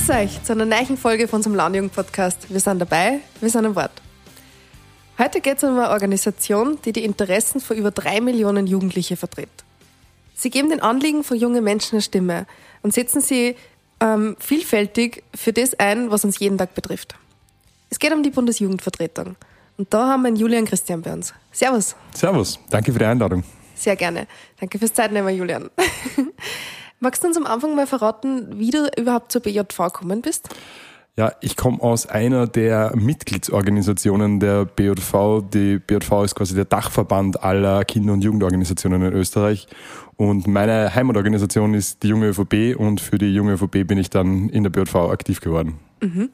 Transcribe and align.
Grüß 0.00 0.16
euch 0.16 0.42
zu 0.44 0.52
einer 0.52 0.64
neuen 0.64 0.96
Folge 0.96 1.28
von 1.28 1.40
unserem 1.40 1.56
Landjugend-Podcast. 1.56 2.48
Wir 2.48 2.58
sind 2.58 2.78
dabei, 2.78 3.20
wir 3.38 3.50
sind 3.50 3.66
am 3.66 3.76
Wort. 3.76 3.92
Heute 5.18 5.42
geht 5.42 5.58
es 5.58 5.64
um 5.64 5.78
eine 5.78 5.90
Organisation, 5.90 6.78
die 6.86 6.92
die 6.92 7.04
Interessen 7.04 7.60
von 7.60 7.76
über 7.76 7.90
drei 7.90 8.22
Millionen 8.22 8.66
Jugendliche 8.66 9.18
vertritt. 9.18 9.50
Sie 10.34 10.48
geben 10.48 10.70
den 10.70 10.80
Anliegen 10.80 11.22
von 11.22 11.36
jungen 11.36 11.62
Menschen 11.62 11.96
eine 11.96 12.02
Stimme 12.02 12.46
und 12.80 12.94
setzen 12.94 13.20
sie 13.20 13.56
ähm, 14.00 14.36
vielfältig 14.38 15.22
für 15.34 15.52
das 15.52 15.78
ein, 15.78 16.10
was 16.10 16.24
uns 16.24 16.38
jeden 16.38 16.56
Tag 16.56 16.74
betrifft. 16.74 17.14
Es 17.90 17.98
geht 17.98 18.14
um 18.14 18.22
die 18.22 18.30
Bundesjugendvertretung. 18.30 19.36
Und 19.76 19.92
da 19.92 20.08
haben 20.08 20.22
wir 20.22 20.28
einen 20.28 20.36
Julian 20.36 20.64
Christian 20.64 21.02
bei 21.02 21.12
uns. 21.12 21.34
Servus. 21.52 21.94
Servus, 22.14 22.58
danke 22.70 22.90
für 22.90 23.00
die 23.00 23.04
Einladung. 23.04 23.44
Sehr 23.74 23.96
gerne. 23.96 24.26
Danke 24.58 24.78
fürs 24.78 24.94
Zeitnehmen, 24.94 25.36
Julian. 25.36 25.68
Magst 27.00 27.22
du 27.22 27.28
uns 27.28 27.36
am 27.38 27.46
Anfang 27.46 27.74
mal 27.74 27.86
verraten, 27.86 28.58
wie 28.58 28.70
du 28.70 28.86
überhaupt 28.98 29.32
zur 29.32 29.40
BJV 29.40 29.76
gekommen 29.76 30.20
bist? 30.20 30.50
Ja, 31.16 31.32
ich 31.40 31.56
komme 31.56 31.82
aus 31.82 32.06
einer 32.06 32.46
der 32.46 32.92
Mitgliedsorganisationen 32.94 34.38
der 34.38 34.66
BJV. 34.66 35.42
Die 35.52 35.78
BJV 35.78 36.24
ist 36.24 36.34
quasi 36.34 36.54
der 36.54 36.66
Dachverband 36.66 37.42
aller 37.42 37.84
Kinder- 37.84 38.12
und 38.12 38.22
Jugendorganisationen 38.22 39.02
in 39.02 39.12
Österreich. 39.14 39.66
Und 40.16 40.46
meine 40.46 40.94
Heimatorganisation 40.94 41.72
ist 41.72 42.02
die 42.02 42.08
Junge 42.08 42.28
ÖVP 42.28 42.78
und 42.78 43.00
für 43.00 43.16
die 43.16 43.34
Junge 43.34 43.54
ÖVP 43.54 43.86
bin 43.86 43.96
ich 43.96 44.10
dann 44.10 44.50
in 44.50 44.62
der 44.62 44.70
BJV 44.70 44.94
aktiv 45.10 45.40
geworden. 45.40 45.78
Mhm. 46.00 46.28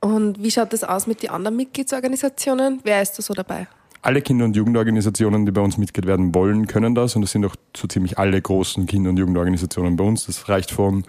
Und 0.00 0.42
wie 0.42 0.50
schaut 0.50 0.72
das 0.74 0.84
aus 0.84 1.06
mit 1.06 1.22
den 1.22 1.30
anderen 1.30 1.56
Mitgliedsorganisationen? 1.56 2.80
Wer 2.84 3.00
ist 3.00 3.18
da 3.18 3.22
so 3.22 3.32
dabei? 3.32 3.68
Alle 4.02 4.22
Kinder- 4.22 4.44
und 4.44 4.56
Jugendorganisationen, 4.56 5.44
die 5.46 5.52
bei 5.52 5.60
uns 5.60 5.76
Mitglied 5.76 6.06
werden 6.06 6.34
wollen, 6.34 6.66
können 6.66 6.94
das. 6.94 7.16
Und 7.16 7.22
das 7.22 7.32
sind 7.32 7.44
auch 7.44 7.54
so 7.76 7.86
ziemlich 7.86 8.18
alle 8.18 8.40
großen 8.40 8.86
Kinder- 8.86 9.10
und 9.10 9.18
Jugendorganisationen 9.18 9.96
bei 9.96 10.04
uns. 10.04 10.26
Das 10.26 10.48
reicht 10.48 10.70
von 10.70 11.04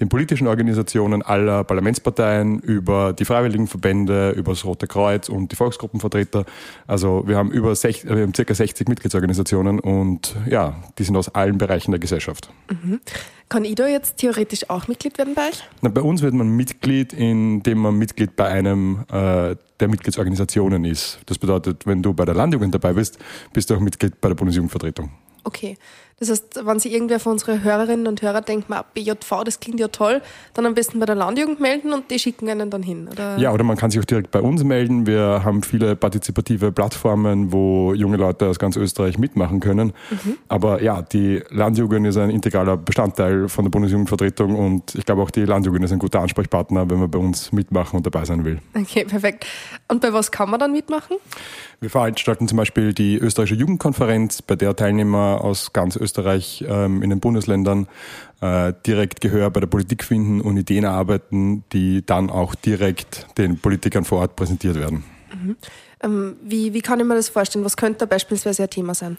den 0.00 0.08
politischen 0.08 0.46
Organisationen 0.46 1.22
aller 1.22 1.64
Parlamentsparteien 1.64 2.60
über 2.60 3.12
die 3.12 3.24
freiwilligen 3.24 3.66
Verbände, 3.66 4.30
über 4.30 4.52
das 4.52 4.64
Rote 4.64 4.86
Kreuz 4.86 5.28
und 5.28 5.52
die 5.52 5.56
Volksgruppenvertreter. 5.56 6.44
Also 6.86 7.24
wir 7.26 7.36
haben 7.36 7.50
über 7.50 7.74
sech, 7.74 8.04
wir 8.04 8.22
haben 8.22 8.34
circa 8.34 8.54
60 8.54 8.88
Mitgliedsorganisationen 8.88 9.80
und 9.80 10.36
ja, 10.48 10.76
die 10.98 11.04
sind 11.04 11.16
aus 11.16 11.28
allen 11.34 11.58
Bereichen 11.58 11.90
der 11.90 12.00
Gesellschaft. 12.00 12.50
Mhm. 12.70 13.00
Kann 13.48 13.64
ich 13.64 13.74
da 13.74 13.86
jetzt 13.86 14.16
theoretisch 14.16 14.70
auch 14.70 14.88
Mitglied 14.88 15.18
werden 15.18 15.34
bei 15.34 15.48
euch? 15.48 15.62
Na, 15.82 15.90
bei 15.90 16.00
uns 16.00 16.22
wird 16.22 16.32
man 16.32 16.48
Mitglied, 16.48 17.12
indem 17.12 17.78
man 17.78 17.96
Mitglied 17.96 18.34
bei 18.34 18.48
einem 18.48 19.04
äh, 19.12 19.56
der 19.78 19.88
Mitgliedsorganisationen 19.88 20.84
ist. 20.84 21.18
Das 21.26 21.38
bedeutet, 21.38 21.86
wenn 21.86 22.02
du 22.02 22.14
bei 22.14 22.24
der 22.24 22.34
Landjugend 22.34 22.74
dabei 22.74 22.94
bist, 22.94 23.18
bist 23.52 23.68
du 23.68 23.74
auch 23.74 23.80
Mitglied 23.80 24.20
bei 24.20 24.28
der 24.28 24.36
Bundesjugendvertretung. 24.36 25.10
Okay. 25.44 25.76
Das 26.22 26.30
heißt, 26.30 26.64
wenn 26.64 26.78
sich 26.78 26.92
irgendwer 26.92 27.18
von 27.18 27.32
unseren 27.32 27.64
Hörerinnen 27.64 28.06
und 28.06 28.22
Hörern 28.22 28.44
denkt, 28.44 28.70
mal, 28.70 28.84
BJV, 28.94 29.42
das 29.44 29.58
klingt 29.58 29.80
ja 29.80 29.88
toll, 29.88 30.22
dann 30.54 30.64
am 30.66 30.74
besten 30.74 31.00
bei 31.00 31.06
der 31.06 31.16
Landjugend 31.16 31.58
melden 31.58 31.92
und 31.92 32.12
die 32.12 32.18
schicken 32.20 32.48
einen 32.48 32.70
dann 32.70 32.84
hin, 32.84 33.08
oder? 33.10 33.36
Ja, 33.38 33.50
oder 33.50 33.64
man 33.64 33.76
kann 33.76 33.90
sich 33.90 33.98
auch 33.98 34.04
direkt 34.04 34.30
bei 34.30 34.40
uns 34.40 34.62
melden. 34.62 35.04
Wir 35.04 35.40
haben 35.42 35.64
viele 35.64 35.96
partizipative 35.96 36.70
Plattformen, 36.70 37.50
wo 37.50 37.92
junge 37.92 38.18
Leute 38.18 38.46
aus 38.46 38.60
ganz 38.60 38.76
Österreich 38.76 39.18
mitmachen 39.18 39.58
können. 39.58 39.94
Mhm. 40.10 40.36
Aber 40.46 40.80
ja, 40.80 41.02
die 41.02 41.42
Landjugend 41.50 42.06
ist 42.06 42.18
ein 42.18 42.30
integraler 42.30 42.76
Bestandteil 42.76 43.48
von 43.48 43.64
der 43.64 43.70
Bundesjugendvertretung 43.70 44.54
und 44.54 44.94
ich 44.94 45.04
glaube 45.04 45.22
auch 45.22 45.30
die 45.32 45.44
Landjugend 45.44 45.84
ist 45.84 45.90
ein 45.90 45.98
guter 45.98 46.20
Ansprechpartner, 46.20 46.88
wenn 46.88 47.00
man 47.00 47.10
bei 47.10 47.18
uns 47.18 47.50
mitmachen 47.50 47.96
und 47.96 48.06
dabei 48.06 48.24
sein 48.24 48.44
will. 48.44 48.60
Okay, 48.74 49.04
perfekt. 49.06 49.44
Und 49.88 50.00
bei 50.00 50.12
was 50.12 50.30
kann 50.30 50.48
man 50.50 50.60
dann 50.60 50.70
mitmachen? 50.70 51.16
Wir 51.80 51.90
veranstalten 51.90 52.46
zum 52.46 52.58
Beispiel 52.58 52.94
die 52.94 53.16
österreichische 53.16 53.58
Jugendkonferenz, 53.58 54.40
bei 54.40 54.54
der 54.54 54.76
Teilnehmer 54.76 55.40
aus 55.42 55.72
ganz 55.72 55.96
Österreich 55.96 56.11
ähm, 56.18 57.02
in 57.02 57.10
den 57.10 57.20
Bundesländern 57.20 57.86
äh, 58.40 58.72
direkt 58.86 59.20
Gehör 59.20 59.50
bei 59.50 59.60
der 59.60 59.66
Politik 59.66 60.04
finden 60.04 60.40
und 60.40 60.56
Ideen 60.56 60.84
erarbeiten, 60.84 61.64
die 61.72 62.04
dann 62.04 62.30
auch 62.30 62.54
direkt 62.54 63.26
den 63.38 63.58
Politikern 63.58 64.04
vor 64.04 64.20
Ort 64.20 64.36
präsentiert 64.36 64.76
werden. 64.76 65.04
Mhm. 65.32 65.56
Ähm, 66.02 66.36
wie, 66.42 66.74
wie 66.74 66.80
kann 66.80 67.00
ich 67.00 67.06
mir 67.06 67.14
das 67.14 67.28
vorstellen? 67.28 67.64
Was 67.64 67.76
könnte 67.76 68.00
da 68.00 68.06
beispielsweise 68.06 68.64
ein 68.64 68.70
Thema 68.70 68.94
sein? 68.94 69.16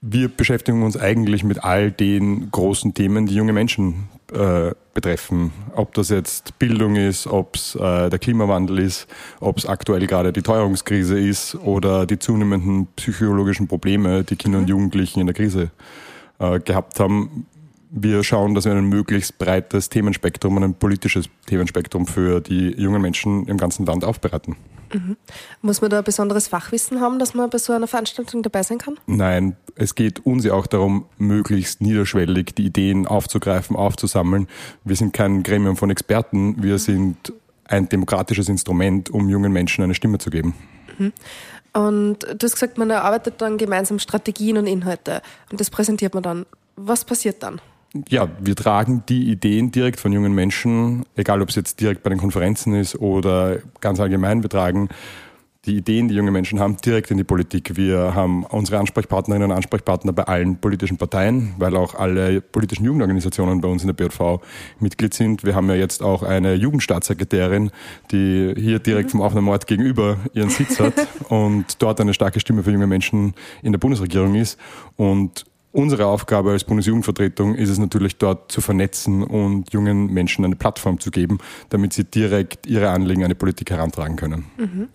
Wir 0.00 0.28
beschäftigen 0.28 0.84
uns 0.84 0.96
eigentlich 0.96 1.42
mit 1.42 1.64
all 1.64 1.90
den 1.90 2.52
großen 2.52 2.94
Themen, 2.94 3.26
die 3.26 3.34
junge 3.34 3.52
Menschen 3.52 4.08
äh, 4.32 4.70
betreffen. 4.94 5.50
Ob 5.74 5.92
das 5.94 6.10
jetzt 6.10 6.56
Bildung 6.60 6.94
ist, 6.94 7.26
ob 7.26 7.56
es 7.56 7.74
äh, 7.74 8.08
der 8.08 8.18
Klimawandel 8.20 8.78
ist, 8.78 9.08
ob 9.40 9.58
es 9.58 9.66
aktuell 9.66 10.06
gerade 10.06 10.32
die 10.32 10.42
Teuerungskrise 10.42 11.18
ist 11.18 11.56
oder 11.56 12.06
die 12.06 12.20
zunehmenden 12.20 12.86
psychologischen 12.94 13.66
Probleme, 13.66 14.22
die 14.22 14.36
Kinder 14.36 14.58
und 14.58 14.64
mhm. 14.64 14.70
Jugendlichen 14.70 15.18
in 15.18 15.26
der 15.26 15.34
Krise 15.34 15.72
äh, 16.38 16.60
gehabt 16.60 17.00
haben. 17.00 17.46
Wir 17.90 18.22
schauen, 18.22 18.54
dass 18.54 18.66
wir 18.66 18.72
ein 18.72 18.88
möglichst 18.88 19.36
breites 19.38 19.88
Themenspektrum, 19.88 20.62
ein 20.62 20.74
politisches 20.74 21.28
Themenspektrum 21.46 22.06
für 22.06 22.40
die 22.40 22.70
jungen 22.80 23.02
Menschen 23.02 23.48
im 23.48 23.56
ganzen 23.56 23.84
Land 23.84 24.04
aufbereiten. 24.04 24.54
Mhm. 24.92 25.16
Muss 25.62 25.80
man 25.80 25.90
da 25.90 25.98
ein 25.98 26.04
besonderes 26.04 26.48
Fachwissen 26.48 27.00
haben, 27.00 27.18
dass 27.18 27.34
man 27.34 27.50
bei 27.50 27.58
so 27.58 27.72
einer 27.72 27.86
Veranstaltung 27.86 28.42
dabei 28.42 28.62
sein 28.62 28.78
kann? 28.78 28.98
Nein, 29.06 29.56
es 29.74 29.94
geht 29.94 30.24
uns 30.24 30.44
ja 30.44 30.54
auch 30.54 30.66
darum, 30.66 31.06
möglichst 31.18 31.80
niederschwellig 31.80 32.54
die 32.54 32.66
Ideen 32.66 33.06
aufzugreifen, 33.06 33.76
aufzusammeln. 33.76 34.48
Wir 34.84 34.96
sind 34.96 35.12
kein 35.12 35.42
Gremium 35.42 35.76
von 35.76 35.90
Experten, 35.90 36.62
wir 36.62 36.74
mhm. 36.74 36.78
sind 36.78 37.32
ein 37.64 37.88
demokratisches 37.88 38.48
Instrument, 38.48 39.10
um 39.10 39.28
jungen 39.28 39.52
Menschen 39.52 39.84
eine 39.84 39.94
Stimme 39.94 40.18
zu 40.18 40.30
geben. 40.30 40.54
Mhm. 40.98 41.12
Und 41.74 42.22
du 42.22 42.44
hast 42.44 42.54
gesagt, 42.54 42.78
man 42.78 42.90
erarbeitet 42.90 43.34
dann 43.38 43.58
gemeinsam 43.58 43.98
Strategien 43.98 44.56
und 44.56 44.66
Inhalte 44.66 45.22
und 45.50 45.60
das 45.60 45.70
präsentiert 45.70 46.14
man 46.14 46.22
dann. 46.22 46.46
Was 46.76 47.04
passiert 47.04 47.42
dann? 47.42 47.60
Ja, 48.08 48.28
wir 48.40 48.54
tragen 48.54 49.02
die 49.08 49.30
Ideen 49.30 49.70
direkt 49.72 50.00
von 50.00 50.12
jungen 50.12 50.34
Menschen, 50.34 51.04
egal 51.16 51.40
ob 51.42 51.48
es 51.48 51.54
jetzt 51.54 51.80
direkt 51.80 52.02
bei 52.02 52.10
den 52.10 52.18
Konferenzen 52.18 52.74
ist 52.74 52.96
oder 52.96 53.58
ganz 53.80 53.98
allgemein, 54.00 54.42
wir 54.42 54.50
tragen 54.50 54.88
die 55.64 55.76
Ideen, 55.76 56.08
die 56.08 56.14
junge 56.14 56.30
Menschen 56.30 56.60
haben, 56.60 56.76
direkt 56.78 57.10
in 57.10 57.16
die 57.16 57.24
Politik. 57.24 57.76
Wir 57.76 58.14
haben 58.14 58.44
unsere 58.44 58.78
Ansprechpartnerinnen 58.78 59.50
und 59.50 59.56
Ansprechpartner 59.56 60.12
bei 60.12 60.22
allen 60.22 60.56
politischen 60.56 60.96
Parteien, 60.96 61.54
weil 61.58 61.76
auch 61.76 61.94
alle 61.94 62.40
politischen 62.40 62.84
Jugendorganisationen 62.84 63.60
bei 63.60 63.68
uns 63.68 63.82
in 63.82 63.88
der 63.88 63.94
BJV 63.94 64.40
Mitglied 64.80 65.12
sind. 65.14 65.44
Wir 65.44 65.54
haben 65.54 65.68
ja 65.68 65.74
jetzt 65.74 66.02
auch 66.02 66.22
eine 66.22 66.54
Jugendstaatssekretärin, 66.54 67.70
die 68.10 68.54
hier 68.56 68.78
direkt 68.78 69.10
vom 69.10 69.20
Aufnahmeort 69.20 69.66
gegenüber 69.66 70.18
ihren 70.32 70.50
Sitz 70.50 70.80
hat 70.80 70.94
und 71.28 71.82
dort 71.82 72.00
eine 72.00 72.14
starke 72.14 72.40
Stimme 72.40 72.62
für 72.62 72.70
junge 72.70 72.86
Menschen 72.86 73.34
in 73.62 73.72
der 73.72 73.78
Bundesregierung 73.78 74.36
ist. 74.36 74.58
Und 74.96 75.44
Unsere 75.70 76.06
Aufgabe 76.06 76.52
als 76.52 76.64
Bundesjugendvertretung 76.64 77.54
ist 77.54 77.68
es 77.68 77.78
natürlich 77.78 78.16
dort 78.16 78.50
zu 78.50 78.60
vernetzen 78.62 79.22
und 79.22 79.72
jungen 79.72 80.06
Menschen 80.06 80.44
eine 80.44 80.56
Plattform 80.56 80.98
zu 80.98 81.10
geben, 81.10 81.38
damit 81.68 81.92
sie 81.92 82.04
direkt 82.04 82.66
ihre 82.66 82.88
Anliegen 82.88 83.22
an 83.22 83.28
die 83.28 83.34
Politik 83.34 83.70
herantragen 83.70 84.16
können. 84.16 84.46
Mhm. 84.56 84.88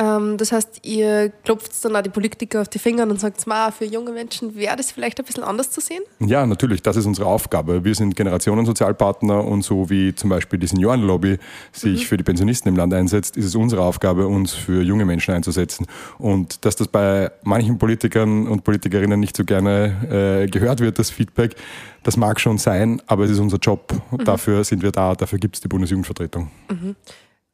Ähm, 0.00 0.36
das 0.36 0.52
heißt, 0.52 0.80
ihr 0.84 1.30
klopft 1.44 1.72
dann 1.84 1.96
auch 1.96 2.02
die 2.02 2.10
Politiker 2.10 2.60
auf 2.60 2.68
die 2.68 2.78
Finger 2.78 3.02
und 3.02 3.20
sagt, 3.20 3.44
für 3.76 3.84
junge 3.84 4.12
Menschen 4.12 4.54
wäre 4.54 4.76
das 4.76 4.92
vielleicht 4.92 5.18
ein 5.18 5.24
bisschen 5.24 5.42
anders 5.42 5.70
zu 5.70 5.80
sehen? 5.80 6.02
Ja, 6.20 6.46
natürlich, 6.46 6.82
das 6.82 6.96
ist 6.96 7.06
unsere 7.06 7.26
Aufgabe. 7.26 7.84
Wir 7.84 7.94
sind 7.94 8.14
Generationensozialpartner 8.14 9.44
und 9.44 9.62
so 9.62 9.90
wie 9.90 10.14
zum 10.14 10.30
Beispiel 10.30 10.58
die 10.58 10.68
Seniorenlobby 10.68 11.38
sich 11.72 12.02
mhm. 12.02 12.06
für 12.06 12.16
die 12.16 12.22
Pensionisten 12.22 12.68
im 12.68 12.76
Land 12.76 12.94
einsetzt, 12.94 13.36
ist 13.36 13.46
es 13.46 13.56
unsere 13.56 13.82
Aufgabe, 13.82 14.28
uns 14.28 14.54
für 14.54 14.82
junge 14.82 15.04
Menschen 15.04 15.34
einzusetzen. 15.34 15.86
Und 16.18 16.64
dass 16.64 16.76
das 16.76 16.86
bei 16.86 17.32
manchen 17.42 17.78
Politikern 17.78 18.46
und 18.46 18.62
Politikerinnen 18.62 19.18
nicht 19.18 19.36
so 19.36 19.44
gerne 19.44 20.44
äh, 20.44 20.46
gehört 20.46 20.80
wird, 20.80 20.98
das 21.00 21.10
Feedback, 21.10 21.56
das 22.04 22.16
mag 22.16 22.38
schon 22.38 22.58
sein, 22.58 23.02
aber 23.06 23.24
es 23.24 23.30
ist 23.30 23.40
unser 23.40 23.58
Job. 23.58 23.92
Mhm. 24.12 24.24
Dafür 24.24 24.62
sind 24.62 24.82
wir 24.82 24.92
da, 24.92 25.14
dafür 25.16 25.40
gibt 25.40 25.56
es 25.56 25.60
die 25.60 25.68
Bundesjugendvertretung. 25.68 26.50
Mhm. 26.70 26.94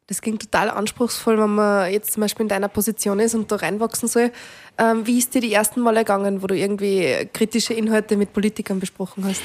Das 0.07 0.21
klingt 0.21 0.43
total 0.43 0.69
anspruchsvoll, 0.69 1.39
wenn 1.39 1.55
man 1.55 1.91
jetzt 1.91 2.13
zum 2.13 2.21
Beispiel 2.21 2.45
in 2.45 2.49
deiner 2.49 2.69
Position 2.69 3.21
ist 3.21 3.35
und 3.35 3.51
da 3.51 3.57
reinwachsen 3.57 4.07
soll. 4.07 4.33
Ähm, 4.77 5.07
wie 5.07 5.19
ist 5.19 5.35
dir 5.35 5.41
die 5.41 5.53
ersten 5.53 5.81
Mal 5.81 5.97
ergangen, 5.97 6.43
wo 6.43 6.47
du 6.47 6.55
irgendwie 6.55 7.27
kritische 7.33 7.73
Inhalte 7.73 8.17
mit 8.19 8.35
Politikern 8.35 8.81
besprochen 8.81 9.25
hast? 9.25 9.41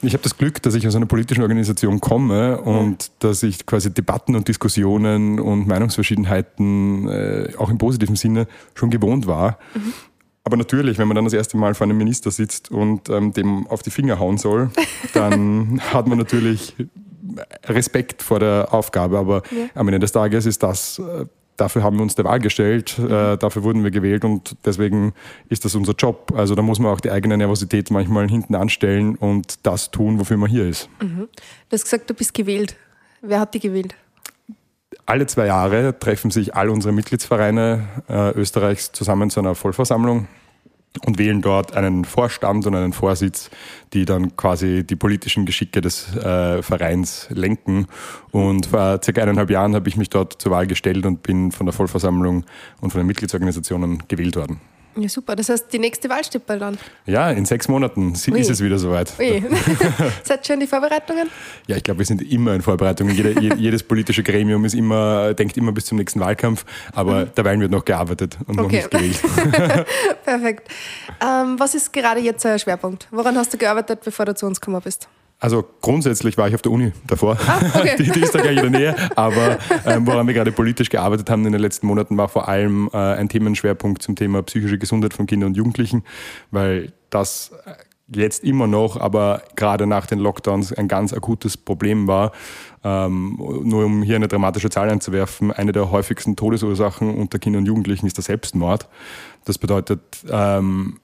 Ich 0.00 0.12
habe 0.12 0.22
das 0.22 0.36
Glück, 0.38 0.62
dass 0.62 0.76
ich 0.76 0.86
aus 0.86 0.94
einer 0.94 1.06
politischen 1.06 1.42
Organisation 1.42 1.98
komme 2.00 2.60
und 2.60 3.02
ja. 3.02 3.08
dass 3.18 3.42
ich 3.42 3.66
quasi 3.66 3.92
Debatten 3.92 4.36
und 4.36 4.46
Diskussionen 4.46 5.40
und 5.40 5.66
Meinungsverschiedenheiten 5.66 7.08
äh, 7.08 7.52
auch 7.58 7.68
im 7.68 7.78
positiven 7.78 8.14
Sinne 8.14 8.46
schon 8.74 8.90
gewohnt 8.90 9.26
war. 9.26 9.58
Mhm. 9.74 9.92
Aber 10.44 10.56
natürlich, 10.56 10.98
wenn 10.98 11.08
man 11.08 11.16
dann 11.16 11.24
das 11.24 11.34
erste 11.34 11.56
Mal 11.56 11.74
vor 11.74 11.86
einem 11.86 11.98
Minister 11.98 12.30
sitzt 12.30 12.70
und 12.70 13.08
ähm, 13.10 13.32
dem 13.32 13.66
auf 13.66 13.82
die 13.82 13.90
Finger 13.90 14.20
hauen 14.20 14.38
soll, 14.38 14.70
dann 15.14 15.80
hat 15.92 16.06
man 16.06 16.16
natürlich 16.16 16.74
Respekt 17.64 18.22
vor 18.22 18.40
der 18.40 18.68
Aufgabe, 18.72 19.18
aber 19.18 19.42
ja. 19.50 19.66
am 19.74 19.88
Ende 19.88 19.98
des 19.98 20.12
Tages 20.12 20.46
ist 20.46 20.62
das, 20.62 20.98
äh, 20.98 21.26
dafür 21.56 21.82
haben 21.82 21.96
wir 21.96 22.02
uns 22.02 22.14
der 22.14 22.24
Wahl 22.24 22.38
gestellt, 22.38 22.98
äh, 22.98 23.36
dafür 23.36 23.62
wurden 23.62 23.84
wir 23.84 23.90
gewählt 23.90 24.24
und 24.24 24.56
deswegen 24.64 25.12
ist 25.48 25.64
das 25.64 25.74
unser 25.74 25.92
Job. 25.92 26.32
Also 26.34 26.54
da 26.54 26.62
muss 26.62 26.78
man 26.78 26.92
auch 26.92 27.00
die 27.00 27.10
eigene 27.10 27.36
Nervosität 27.36 27.90
manchmal 27.90 28.28
hinten 28.28 28.54
anstellen 28.54 29.16
und 29.16 29.66
das 29.66 29.90
tun, 29.90 30.18
wofür 30.18 30.36
man 30.36 30.48
hier 30.48 30.66
ist. 30.66 30.88
Mhm. 31.00 31.28
Du 31.68 31.74
hast 31.74 31.84
gesagt, 31.84 32.08
du 32.08 32.14
bist 32.14 32.32
gewählt. 32.34 32.76
Wer 33.20 33.40
hat 33.40 33.54
dich 33.54 33.62
gewählt? 33.62 33.94
Alle 35.04 35.26
zwei 35.26 35.46
Jahre 35.46 35.98
treffen 35.98 36.30
sich 36.30 36.54
all 36.54 36.68
unsere 36.68 36.92
Mitgliedsvereine 36.92 37.88
äh, 38.08 38.30
Österreichs 38.32 38.92
zusammen 38.92 39.30
zu 39.30 39.40
einer 39.40 39.54
Vollversammlung 39.54 40.28
und 41.06 41.18
wählen 41.18 41.42
dort 41.42 41.76
einen 41.76 42.04
Vorstand 42.04 42.66
und 42.66 42.74
einen 42.74 42.92
Vorsitz, 42.92 43.50
die 43.92 44.04
dann 44.04 44.36
quasi 44.36 44.84
die 44.84 44.96
politischen 44.96 45.46
Geschicke 45.46 45.80
des 45.80 46.14
äh, 46.16 46.62
Vereins 46.62 47.28
lenken. 47.30 47.86
Und 48.30 48.66
vor 48.66 49.00
circa 49.02 49.22
eineinhalb 49.22 49.50
Jahren 49.50 49.74
habe 49.74 49.88
ich 49.88 49.96
mich 49.96 50.10
dort 50.10 50.40
zur 50.40 50.52
Wahl 50.52 50.66
gestellt 50.66 51.06
und 51.06 51.22
bin 51.22 51.52
von 51.52 51.66
der 51.66 51.72
Vollversammlung 51.72 52.44
und 52.80 52.90
von 52.90 53.00
den 53.00 53.06
Mitgliedsorganisationen 53.06 54.04
gewählt 54.08 54.36
worden. 54.36 54.60
Ja, 54.98 55.08
super. 55.08 55.36
Das 55.36 55.48
heißt, 55.48 55.72
die 55.72 55.78
nächste 55.78 56.08
Wahl 56.08 56.24
steht 56.24 56.44
bald 56.44 56.60
an. 56.60 56.76
Ja, 57.06 57.30
in 57.30 57.44
sechs 57.44 57.68
Monaten 57.68 58.14
Ui. 58.30 58.40
ist 58.40 58.50
es 58.50 58.60
wieder 58.60 58.78
soweit. 58.78 59.08
Seid 60.24 60.44
schon 60.44 60.58
die 60.58 60.66
Vorbereitungen? 60.66 61.30
Ja, 61.68 61.76
ich 61.76 61.84
glaube, 61.84 61.98
wir 61.98 62.06
sind 62.06 62.20
immer 62.20 62.54
in 62.54 62.62
Vorbereitungen. 62.62 63.14
Jede, 63.14 63.40
jedes 63.56 63.84
politische 63.84 64.24
Gremium 64.24 64.64
ist 64.64 64.74
immer, 64.74 65.34
denkt 65.34 65.56
immer 65.56 65.70
bis 65.70 65.86
zum 65.86 65.98
nächsten 65.98 66.18
Wahlkampf, 66.18 66.64
aber 66.92 67.26
mhm. 67.26 67.34
derweil 67.36 67.60
wird 67.60 67.70
noch 67.70 67.84
gearbeitet 67.84 68.38
und 68.46 68.58
okay. 68.58 68.62
noch 68.62 68.70
nicht 68.72 68.90
gewählt. 68.90 69.20
Perfekt. 70.24 70.68
Ähm, 71.22 71.58
was 71.58 71.76
ist 71.76 71.92
gerade 71.92 72.20
jetzt 72.20 72.44
euer 72.44 72.58
Schwerpunkt? 72.58 73.06
Woran 73.12 73.36
hast 73.36 73.54
du 73.54 73.58
gearbeitet, 73.58 74.00
bevor 74.04 74.26
du 74.26 74.34
zu 74.34 74.46
uns 74.46 74.60
gekommen 74.60 74.80
bist? 74.82 75.08
Also 75.40 75.64
grundsätzlich 75.80 76.36
war 76.36 76.48
ich 76.48 76.54
auf 76.54 76.62
der 76.62 76.72
Uni 76.72 76.92
davor. 77.06 77.38
Ah, 77.46 77.60
okay. 77.74 77.94
die, 77.98 78.10
die, 78.10 78.20
ist 78.20 78.34
da 78.34 78.40
gleich 78.40 78.56
in 78.56 78.72
der 78.72 78.80
Nähe. 78.80 78.96
Aber 79.14 79.58
ähm, 79.86 80.06
woran 80.06 80.26
wir 80.26 80.34
gerade 80.34 80.50
politisch 80.50 80.90
gearbeitet 80.90 81.30
haben 81.30 81.46
in 81.46 81.52
den 81.52 81.60
letzten 81.60 81.86
Monaten, 81.86 82.16
war 82.16 82.28
vor 82.28 82.48
allem 82.48 82.90
äh, 82.92 82.96
ein 82.96 83.28
Themenschwerpunkt 83.28 84.02
zum 84.02 84.16
Thema 84.16 84.42
psychische 84.42 84.78
Gesundheit 84.78 85.14
von 85.14 85.26
Kindern 85.26 85.50
und 85.50 85.56
Jugendlichen, 85.56 86.02
weil 86.50 86.92
das 87.10 87.52
äh, 87.66 87.72
jetzt 88.08 88.42
immer 88.42 88.66
noch, 88.66 88.98
aber 88.98 89.42
gerade 89.54 89.86
nach 89.86 90.06
den 90.06 90.18
Lockdowns 90.18 90.72
ein 90.72 90.88
ganz 90.88 91.12
akutes 91.12 91.56
Problem 91.56 92.08
war. 92.08 92.32
Ähm, 92.82 93.36
nur 93.38 93.84
um 93.84 94.02
hier 94.02 94.16
eine 94.16 94.28
dramatische 94.28 94.70
Zahl 94.70 94.88
einzuwerfen, 94.90 95.52
eine 95.52 95.72
der 95.72 95.90
häufigsten 95.90 96.36
Todesursachen 96.36 97.14
unter 97.14 97.38
Kindern 97.38 97.62
und 97.62 97.66
Jugendlichen 97.66 98.06
ist 98.06 98.16
der 98.16 98.24
Selbstmord. 98.24 98.88
Das 99.44 99.58
bedeutet, 99.58 100.00
ähm, 100.30 100.98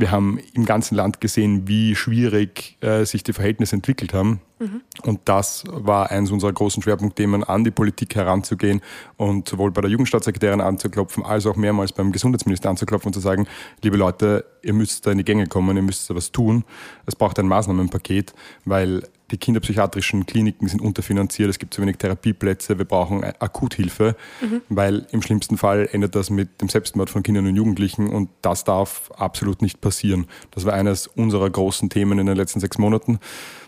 wir 0.00 0.10
haben 0.10 0.38
im 0.54 0.64
ganzen 0.64 0.94
Land 0.94 1.20
gesehen, 1.20 1.68
wie 1.68 1.94
schwierig 1.94 2.76
äh, 2.80 3.04
sich 3.04 3.22
die 3.22 3.32
Verhältnisse 3.32 3.76
entwickelt 3.76 4.14
haben. 4.14 4.40
Mhm. 4.58 4.82
Und 5.02 5.20
das 5.24 5.64
war 5.66 6.10
eines 6.10 6.30
unserer 6.30 6.52
großen 6.52 6.82
Schwerpunktthemen, 6.82 7.44
an 7.44 7.64
die 7.64 7.70
Politik 7.70 8.14
heranzugehen 8.14 8.80
und 9.16 9.48
sowohl 9.48 9.70
bei 9.70 9.80
der 9.80 9.90
Jugendstaatssekretärin 9.90 10.60
anzuklopfen, 10.60 11.24
als 11.24 11.46
auch 11.46 11.56
mehrmals 11.56 11.92
beim 11.92 12.12
Gesundheitsminister 12.12 12.68
anzuklopfen 12.68 13.08
und 13.08 13.14
zu 13.14 13.20
sagen, 13.20 13.46
liebe 13.82 13.96
Leute, 13.96 14.44
ihr 14.62 14.72
müsst 14.72 15.06
da 15.06 15.12
in 15.12 15.18
die 15.18 15.24
Gänge 15.24 15.46
kommen, 15.46 15.76
ihr 15.76 15.82
müsst 15.82 16.10
da 16.10 16.14
was 16.14 16.32
tun. 16.32 16.64
Es 17.06 17.16
braucht 17.16 17.38
ein 17.38 17.46
Maßnahmenpaket, 17.46 18.34
weil 18.64 19.02
die 19.30 19.38
kinderpsychiatrischen 19.38 20.26
Kliniken 20.26 20.68
sind 20.68 20.80
unterfinanziert, 20.80 21.50
es 21.50 21.58
gibt 21.58 21.74
zu 21.74 21.82
wenig 21.82 21.96
Therapieplätze, 21.98 22.78
wir 22.78 22.84
brauchen 22.84 23.22
Akuthilfe, 23.24 24.16
mhm. 24.40 24.62
weil 24.68 25.06
im 25.12 25.22
schlimmsten 25.22 25.56
Fall 25.56 25.88
endet 25.92 26.14
das 26.14 26.30
mit 26.30 26.60
dem 26.60 26.68
Selbstmord 26.68 27.10
von 27.10 27.22
Kindern 27.22 27.46
und 27.46 27.56
Jugendlichen 27.56 28.08
und 28.08 28.30
das 28.42 28.64
darf 28.64 29.10
absolut 29.16 29.62
nicht 29.62 29.80
passieren. 29.80 30.26
Das 30.50 30.64
war 30.64 30.72
eines 30.72 31.06
unserer 31.06 31.48
großen 31.48 31.90
Themen 31.90 32.18
in 32.18 32.26
den 32.26 32.36
letzten 32.36 32.60
sechs 32.60 32.78
Monaten. 32.78 33.18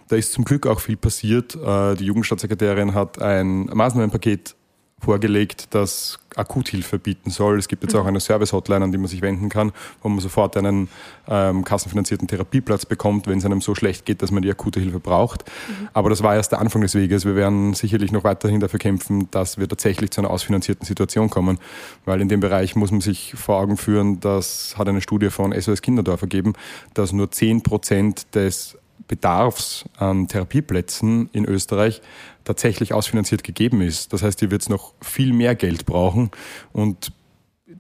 Da 0.08 0.16
ist 0.16 0.32
zum 0.32 0.44
Glück 0.44 0.66
auch 0.66 0.80
viel 0.80 0.96
passiert. 0.96 1.54
Äh, 1.54 1.94
die 1.94 2.04
Jugendstaatssekretärin 2.04 2.94
hat 2.94 3.20
ein 3.22 3.66
Maßnahmenpaket 3.66 4.56
vorgelegt, 5.02 5.74
das 5.74 6.18
Akuthilfe 6.36 6.98
bieten 6.98 7.30
soll. 7.30 7.58
Es 7.58 7.68
gibt 7.68 7.82
jetzt 7.82 7.94
auch 7.94 8.06
eine 8.06 8.20
Service-Hotline, 8.20 8.84
an 8.84 8.92
die 8.92 8.98
man 8.98 9.08
sich 9.08 9.22
wenden 9.22 9.48
kann, 9.48 9.72
wo 10.02 10.08
man 10.08 10.20
sofort 10.20 10.56
einen 10.56 10.88
ähm, 11.28 11.64
kassenfinanzierten 11.64 12.28
Therapieplatz 12.28 12.86
bekommt, 12.86 13.26
wenn 13.26 13.38
es 13.38 13.44
einem 13.44 13.60
so 13.60 13.74
schlecht 13.74 14.04
geht, 14.04 14.22
dass 14.22 14.30
man 14.30 14.42
die 14.42 14.50
akute 14.50 14.80
Hilfe 14.80 15.00
braucht. 15.00 15.44
Mhm. 15.44 15.88
Aber 15.92 16.10
das 16.10 16.22
war 16.22 16.34
erst 16.34 16.52
der 16.52 16.60
Anfang 16.60 16.82
des 16.82 16.94
Weges. 16.94 17.24
Wir 17.24 17.36
werden 17.36 17.74
sicherlich 17.74 18.12
noch 18.12 18.24
weiterhin 18.24 18.60
dafür 18.60 18.78
kämpfen, 18.78 19.28
dass 19.30 19.58
wir 19.58 19.68
tatsächlich 19.68 20.10
zu 20.10 20.20
einer 20.20 20.30
ausfinanzierten 20.30 20.86
Situation 20.86 21.30
kommen, 21.30 21.58
weil 22.04 22.20
in 22.20 22.28
dem 22.28 22.40
Bereich 22.40 22.76
muss 22.76 22.90
man 22.90 23.00
sich 23.00 23.34
vor 23.36 23.56
Augen 23.56 23.76
führen, 23.76 24.20
das 24.20 24.74
hat 24.78 24.88
eine 24.88 25.00
Studie 25.00 25.30
von 25.30 25.52
SOS 25.52 25.82
Kinderdorf 25.82 26.22
ergeben, 26.22 26.54
dass 26.94 27.12
nur 27.12 27.30
10 27.30 27.62
Prozent 27.62 28.34
des 28.34 28.78
Bedarfs 29.12 29.84
an 29.98 30.26
Therapieplätzen 30.26 31.28
in 31.34 31.44
Österreich 31.44 32.00
tatsächlich 32.44 32.94
ausfinanziert 32.94 33.44
gegeben 33.44 33.82
ist. 33.82 34.14
Das 34.14 34.22
heißt, 34.22 34.40
hier 34.40 34.50
wird 34.50 34.62
es 34.62 34.70
noch 34.70 34.94
viel 35.02 35.34
mehr 35.34 35.54
Geld 35.54 35.84
brauchen 35.84 36.30
und 36.72 37.12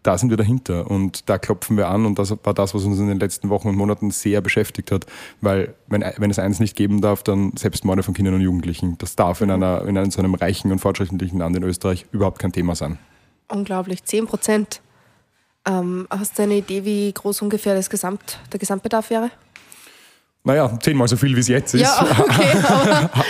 da 0.02 0.18
sind 0.18 0.28
wir 0.28 0.36
dahinter 0.36 0.90
und 0.90 1.30
da 1.30 1.38
klopfen 1.38 1.78
wir 1.78 1.88
an 1.88 2.04
und 2.04 2.18
das 2.18 2.36
war 2.44 2.52
das, 2.52 2.74
was 2.74 2.84
uns 2.84 2.98
in 2.98 3.08
den 3.08 3.18
letzten 3.18 3.48
Wochen 3.48 3.68
und 3.68 3.76
Monaten 3.76 4.10
sehr 4.10 4.42
beschäftigt 4.42 4.92
hat, 4.92 5.06
weil 5.40 5.74
wenn, 5.86 6.04
wenn 6.18 6.30
es 6.30 6.38
eins 6.38 6.60
nicht 6.60 6.76
geben 6.76 7.00
darf, 7.00 7.22
dann 7.22 7.56
Selbstmorde 7.56 8.02
von 8.02 8.12
Kindern 8.12 8.34
und 8.34 8.42
Jugendlichen. 8.42 8.98
Das 8.98 9.16
darf 9.16 9.40
in, 9.40 9.50
einer, 9.50 9.86
in 9.86 9.96
einem, 9.96 10.10
so 10.10 10.18
einem 10.18 10.34
reichen 10.34 10.70
und 10.70 10.80
fortschrittlichen 10.80 11.38
Land 11.38 11.56
in 11.56 11.62
Österreich 11.62 12.04
überhaupt 12.12 12.40
kein 12.40 12.52
Thema 12.52 12.74
sein. 12.74 12.98
Unglaublich, 13.48 14.04
10 14.04 14.26
Prozent. 14.26 14.82
Ähm, 15.64 16.06
hast 16.10 16.38
du 16.38 16.42
eine 16.42 16.56
Idee, 16.58 16.84
wie 16.84 17.10
groß 17.10 17.40
ungefähr 17.40 17.74
das 17.74 17.88
Gesamt, 17.88 18.38
der 18.52 18.60
Gesamtbedarf 18.60 19.08
wäre? 19.08 19.30
Naja, 20.44 20.76
zehnmal 20.80 21.06
so 21.06 21.16
viel, 21.16 21.36
wie 21.36 21.40
es 21.40 21.46
jetzt 21.46 21.72
ist, 21.72 21.82
ja, 21.82 22.04
okay, 22.18 22.58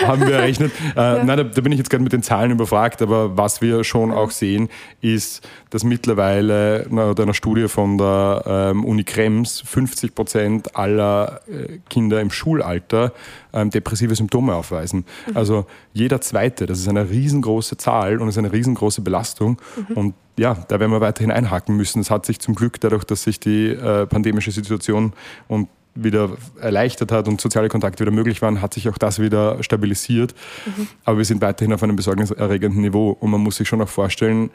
haben 0.06 0.26
wir 0.26 0.34
errechnet. 0.34 0.72
Äh, 0.94 1.00
ja. 1.00 1.24
Nein, 1.24 1.36
da, 1.38 1.44
da, 1.44 1.60
bin 1.62 1.72
ich 1.72 1.78
jetzt 1.78 1.88
gerade 1.88 2.02
mit 2.02 2.12
den 2.12 2.22
Zahlen 2.22 2.50
überfragt, 2.50 3.00
aber 3.00 3.36
was 3.36 3.62
wir 3.62 3.82
schon 3.82 4.12
auch 4.12 4.30
sehen, 4.30 4.68
ist, 5.00 5.46
dass 5.70 5.84
mittlerweile 5.84 6.82
laut 6.90 7.18
einer 7.18 7.32
Studie 7.32 7.68
von 7.68 7.96
der 7.96 8.42
ähm, 8.46 8.84
Uni 8.84 9.04
Krems 9.04 9.62
50 9.64 10.14
Prozent 10.14 10.76
aller 10.76 11.40
äh, 11.48 11.78
Kinder 11.88 12.20
im 12.20 12.30
Schulalter 12.30 13.12
ähm, 13.52 13.70
depressive 13.70 14.14
Symptome 14.14 14.54
aufweisen. 14.54 15.06
Mhm. 15.26 15.36
Also 15.36 15.66
jeder 15.94 16.20
Zweite, 16.20 16.66
das 16.66 16.78
ist 16.78 16.88
eine 16.88 17.08
riesengroße 17.08 17.78
Zahl 17.78 18.20
und 18.20 18.28
ist 18.28 18.38
eine 18.38 18.52
riesengroße 18.52 19.00
Belastung. 19.00 19.60
Mhm. 19.88 19.96
Und 19.96 20.14
ja, 20.36 20.54
da 20.68 20.78
werden 20.80 20.92
wir 20.92 21.00
weiterhin 21.00 21.30
einhaken 21.30 21.76
müssen. 21.76 22.00
Es 22.00 22.10
hat 22.10 22.26
sich 22.26 22.40
zum 22.40 22.54
Glück 22.54 22.80
dadurch, 22.80 23.04
dass 23.04 23.22
sich 23.22 23.40
die 23.40 23.68
äh, 23.68 24.06
pandemische 24.06 24.50
Situation 24.50 25.14
und 25.48 25.68
wieder 25.94 26.30
erleichtert 26.60 27.12
hat 27.12 27.28
und 27.28 27.40
soziale 27.40 27.68
Kontakte 27.68 28.00
wieder 28.00 28.12
möglich 28.12 28.40
waren, 28.42 28.62
hat 28.62 28.74
sich 28.74 28.88
auch 28.88 28.98
das 28.98 29.18
wieder 29.18 29.62
stabilisiert. 29.62 30.34
Mhm. 30.64 30.88
Aber 31.04 31.18
wir 31.18 31.24
sind 31.24 31.42
weiterhin 31.42 31.72
auf 31.72 31.82
einem 31.82 31.96
besorgniserregenden 31.96 32.80
Niveau. 32.80 33.10
Und 33.10 33.30
man 33.30 33.40
muss 33.40 33.56
sich 33.56 33.68
schon 33.68 33.82
auch 33.82 33.88
vorstellen, 33.88 34.50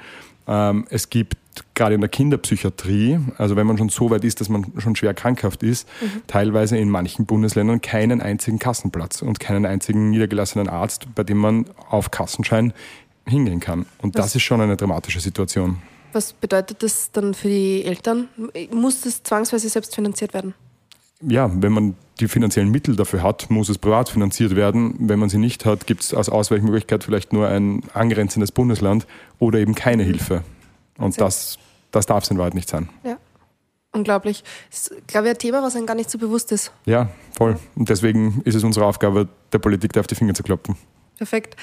ähm, 0.48 0.86
es 0.90 1.10
gibt 1.10 1.36
gerade 1.74 1.96
in 1.96 2.02
der 2.02 2.10
Kinderpsychiatrie, 2.10 3.20
also 3.38 3.56
wenn 3.56 3.68
man 3.68 3.78
schon 3.78 3.90
so 3.90 4.10
weit 4.10 4.24
ist, 4.24 4.42
dass 4.42 4.50
man 4.50 4.66
schon 4.78 4.96
schwer 4.96 5.14
krankhaft 5.14 5.64
ist, 5.64 5.88
mhm. 6.02 6.22
teilweise 6.28 6.78
in 6.78 6.90
manchen 6.90 7.26
Bundesländern 7.26 7.82
keinen 7.82 8.22
einzigen 8.22 8.60
Kassenplatz 8.60 9.22
und 9.22 9.40
keinen 9.40 9.66
einzigen 9.66 10.10
niedergelassenen 10.10 10.70
Arzt, 10.70 11.08
bei 11.16 11.24
dem 11.24 11.38
man 11.38 11.66
auf 11.90 12.12
Kassenschein 12.12 12.74
hingehen 13.26 13.60
kann. 13.60 13.86
Und 14.02 14.16
Was? 14.16 14.26
das 14.26 14.36
ist 14.36 14.44
schon 14.44 14.62
eine 14.62 14.78
dramatische 14.78 15.20
Situation. 15.20 15.82
Was 16.14 16.34
bedeutet 16.34 16.82
das 16.82 17.12
dann 17.12 17.34
für 17.34 17.50
die 17.50 17.84
Eltern? 17.84 18.30
Muss 18.72 19.02
das 19.02 19.24
zwangsweise 19.24 19.68
selbst 19.70 19.94
finanziert 19.94 20.34
werden? 20.34 20.54
Ja, 21.22 21.50
wenn 21.54 21.72
man 21.72 21.96
die 22.20 22.28
finanziellen 22.28 22.70
Mittel 22.70 22.96
dafür 22.96 23.24
hat, 23.24 23.50
muss 23.50 23.70
es 23.70 23.78
privat 23.78 24.10
finanziert 24.10 24.56
werden. 24.56 24.96
Wenn 25.00 25.20
man 25.20 25.30
sie 25.30 25.38
nicht 25.38 25.66
hat, 25.66 25.88
gibt 25.88 26.02
es 26.02 26.14
als 26.14 26.30
Ausweichmöglichkeit 26.30 27.04
vielleicht 27.04 27.34
nur 27.34 27.48
ein 27.48 27.84
angrenzendes 27.94 28.52
Bundesland 28.52 29.06
oder 29.40 29.60
eben 29.60 29.76
keine 29.76 30.04
mhm. 30.04 30.08
Hilfe. 30.08 30.44
Und 30.98 31.20
das, 31.22 31.60
das 31.92 32.06
darf 32.06 32.24
es 32.24 32.32
in 32.32 32.38
Wahrheit 32.38 32.56
nicht 32.56 32.70
sein. 32.70 32.90
Ja. 33.04 33.18
Unglaublich. 33.94 34.44
Das 34.70 34.88
ist, 34.88 35.08
glaube 35.08 35.28
ich, 35.28 35.34
ein 35.34 35.40
Thema, 35.40 35.64
was 35.64 35.76
einem 35.76 35.86
gar 35.86 35.96
nicht 35.96 36.10
so 36.10 36.18
bewusst 36.18 36.52
ist. 36.52 36.72
Ja, 36.86 37.10
voll. 37.36 37.58
Und 37.76 37.90
deswegen 37.90 38.42
ist 38.44 38.56
es 38.56 38.64
unsere 38.64 38.86
Aufgabe, 38.86 39.28
der 39.52 39.60
Politik 39.60 39.94
da 39.94 40.02
auf 40.02 40.08
die 40.08 40.16
Finger 40.16 40.34
zu 40.34 40.44
klopfen. 40.44 40.76
Perfekt. 41.18 41.56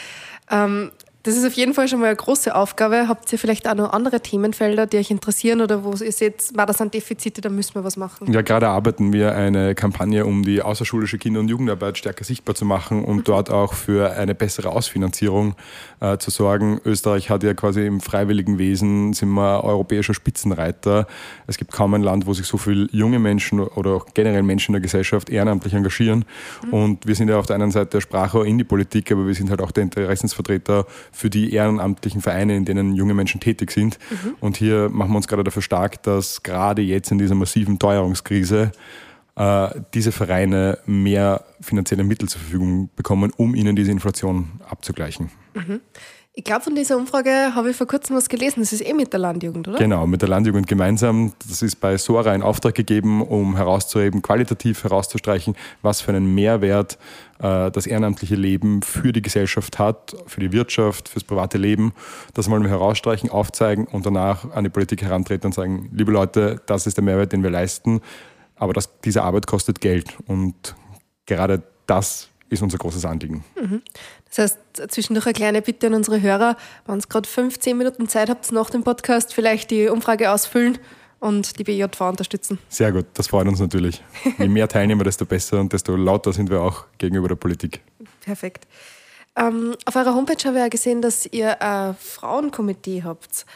Ähm, 0.50 0.90
das 1.24 1.36
ist 1.36 1.46
auf 1.46 1.54
jeden 1.54 1.72
Fall 1.72 1.88
schon 1.88 2.00
mal 2.00 2.06
eine 2.06 2.16
große 2.16 2.54
Aufgabe. 2.54 3.08
Habt 3.08 3.32
ihr 3.32 3.38
vielleicht 3.38 3.66
auch 3.66 3.74
noch 3.74 3.94
andere 3.94 4.20
Themenfelder, 4.20 4.86
die 4.86 4.98
euch 4.98 5.10
interessieren 5.10 5.62
oder 5.62 5.82
wo 5.82 5.92
ihr 5.92 6.12
seht, 6.12 6.50
das 6.54 6.78
sind 6.78 6.92
Defizite, 6.92 7.40
da 7.40 7.48
müssen 7.48 7.74
wir 7.74 7.82
was 7.82 7.96
machen? 7.96 8.30
Ja, 8.30 8.42
gerade 8.42 8.68
arbeiten 8.68 9.14
wir 9.14 9.34
eine 9.34 9.74
Kampagne, 9.74 10.26
um 10.26 10.42
die 10.44 10.60
außerschulische 10.60 11.16
Kinder- 11.16 11.40
und 11.40 11.48
Jugendarbeit 11.48 11.96
stärker 11.96 12.24
sichtbar 12.24 12.54
zu 12.54 12.66
machen 12.66 13.02
und 13.02 13.16
mhm. 13.16 13.24
dort 13.24 13.50
auch 13.50 13.72
für 13.72 14.12
eine 14.12 14.34
bessere 14.34 14.68
Ausfinanzierung 14.68 15.54
äh, 16.00 16.18
zu 16.18 16.30
sorgen. 16.30 16.78
Österreich 16.84 17.30
hat 17.30 17.42
ja 17.42 17.54
quasi 17.54 17.86
im 17.86 18.02
freiwilligen 18.02 18.58
Wesen, 18.58 19.14
sind 19.14 19.30
wir 19.30 19.64
europäischer 19.64 20.12
Spitzenreiter. 20.12 21.06
Es 21.46 21.56
gibt 21.56 21.72
kaum 21.72 21.94
ein 21.94 22.02
Land, 22.02 22.26
wo 22.26 22.34
sich 22.34 22.46
so 22.46 22.58
viele 22.58 22.86
junge 22.92 23.18
Menschen 23.18 23.60
oder 23.60 23.92
auch 23.92 24.06
generell 24.12 24.42
Menschen 24.42 24.72
in 24.72 24.74
der 24.74 24.82
Gesellschaft 24.82 25.30
ehrenamtlich 25.30 25.72
engagieren. 25.72 26.26
Mhm. 26.66 26.72
Und 26.74 27.06
wir 27.06 27.14
sind 27.14 27.30
ja 27.30 27.38
auf 27.38 27.46
der 27.46 27.56
einen 27.56 27.70
Seite 27.70 28.02
Sprachrohr 28.02 28.44
in 28.44 28.58
die 28.58 28.64
Politik, 28.64 29.10
aber 29.10 29.26
wir 29.26 29.34
sind 29.34 29.48
halt 29.48 29.62
auch 29.62 29.70
der 29.70 29.84
Interessensvertreter 29.84 30.84
für 31.14 31.30
die 31.30 31.52
ehrenamtlichen 31.52 32.20
Vereine, 32.20 32.56
in 32.56 32.64
denen 32.64 32.94
junge 32.94 33.14
Menschen 33.14 33.40
tätig 33.40 33.70
sind. 33.70 33.98
Mhm. 34.10 34.34
Und 34.40 34.56
hier 34.56 34.88
machen 34.90 35.12
wir 35.12 35.16
uns 35.16 35.28
gerade 35.28 35.44
dafür 35.44 35.62
stark, 35.62 36.02
dass 36.02 36.42
gerade 36.42 36.82
jetzt 36.82 37.10
in 37.10 37.18
dieser 37.18 37.34
massiven 37.34 37.78
Teuerungskrise 37.78 38.72
diese 39.36 40.12
Vereine 40.12 40.78
mehr 40.86 41.44
finanzielle 41.60 42.04
Mittel 42.04 42.28
zur 42.28 42.40
Verfügung 42.40 42.88
bekommen, 42.94 43.32
um 43.36 43.56
ihnen 43.56 43.74
diese 43.74 43.90
Inflation 43.90 44.60
abzugleichen. 44.68 45.30
Mhm. 45.54 45.80
Ich 46.36 46.42
glaube, 46.42 46.62
von 46.62 46.74
dieser 46.74 46.96
Umfrage 46.96 47.54
habe 47.54 47.70
ich 47.70 47.76
vor 47.76 47.86
kurzem 47.86 48.16
was 48.16 48.28
gelesen. 48.28 48.58
Das 48.58 48.72
ist 48.72 48.84
eh 48.84 48.92
mit 48.92 49.12
der 49.12 49.20
Landjugend, 49.20 49.68
oder? 49.68 49.78
Genau, 49.78 50.04
mit 50.04 50.20
der 50.20 50.28
Landjugend 50.28 50.66
gemeinsam. 50.66 51.32
Das 51.46 51.62
ist 51.62 51.76
bei 51.76 51.96
Sora 51.96 52.34
in 52.34 52.42
Auftrag 52.42 52.74
gegeben, 52.74 53.22
um 53.22 53.54
herauszuheben, 53.54 54.20
qualitativ 54.20 54.82
herauszustreichen, 54.82 55.54
was 55.82 56.00
für 56.00 56.10
einen 56.10 56.34
Mehrwert 56.34 56.98
äh, 57.38 57.70
das 57.70 57.86
ehrenamtliche 57.86 58.34
Leben 58.34 58.82
für 58.82 59.12
die 59.12 59.22
Gesellschaft 59.22 59.78
hat, 59.78 60.16
für 60.26 60.40
die 60.40 60.50
Wirtschaft, 60.50 61.08
fürs 61.08 61.22
private 61.22 61.56
Leben. 61.56 61.92
Das 62.34 62.50
wollen 62.50 62.64
wir 62.64 62.70
herausstreichen, 62.70 63.30
aufzeigen 63.30 63.86
und 63.86 64.04
danach 64.04 64.50
an 64.50 64.64
die 64.64 64.70
Politik 64.70 65.02
herantreten 65.02 65.46
und 65.46 65.52
sagen, 65.52 65.88
liebe 65.92 66.10
Leute, 66.10 66.60
das 66.66 66.88
ist 66.88 66.96
der 66.96 67.04
Mehrwert, 67.04 67.32
den 67.32 67.44
wir 67.44 67.50
leisten, 67.50 68.00
aber 68.56 68.72
das, 68.72 68.88
diese 69.00 69.22
Arbeit 69.22 69.46
kostet 69.46 69.80
Geld 69.80 70.16
und 70.26 70.74
gerade 71.26 71.62
das 71.86 72.28
ist 72.48 72.62
unser 72.62 72.78
großes 72.78 73.04
Anliegen. 73.04 73.44
Mhm. 73.60 73.82
Das 74.28 74.38
heißt, 74.38 74.58
zwischendurch 74.92 75.26
eine 75.26 75.34
kleine 75.34 75.62
Bitte 75.62 75.86
an 75.88 75.94
unsere 75.94 76.20
Hörer, 76.20 76.56
wenn 76.86 76.98
ihr 76.98 77.02
gerade 77.08 77.28
15 77.28 77.76
Minuten 77.76 78.08
Zeit 78.08 78.30
habt 78.30 78.50
nach 78.52 78.70
dem 78.70 78.82
Podcast, 78.82 79.34
vielleicht 79.34 79.70
die 79.70 79.88
Umfrage 79.88 80.30
ausfüllen 80.30 80.78
und 81.20 81.58
die 81.58 81.64
BJV 81.64 82.00
unterstützen. 82.00 82.58
Sehr 82.68 82.92
gut, 82.92 83.06
das 83.14 83.28
freut 83.28 83.48
uns 83.48 83.60
natürlich. 83.60 84.02
Je 84.38 84.48
mehr 84.48 84.68
Teilnehmer, 84.68 85.04
desto 85.04 85.24
besser 85.24 85.60
und 85.60 85.72
desto 85.72 85.96
lauter 85.96 86.32
sind 86.32 86.50
wir 86.50 86.60
auch 86.60 86.84
gegenüber 86.98 87.28
der 87.28 87.36
Politik. 87.36 87.80
Perfekt. 88.20 88.66
Ähm, 89.36 89.74
auf 89.84 89.96
eurer 89.96 90.14
Homepage 90.14 90.42
habe 90.44 90.56
ich 90.56 90.62
ja 90.62 90.68
gesehen, 90.68 91.02
dass 91.02 91.26
ihr 91.26 91.60
ein 91.60 91.96
Frauenkomitee 91.96 93.02
habt. 93.02 93.46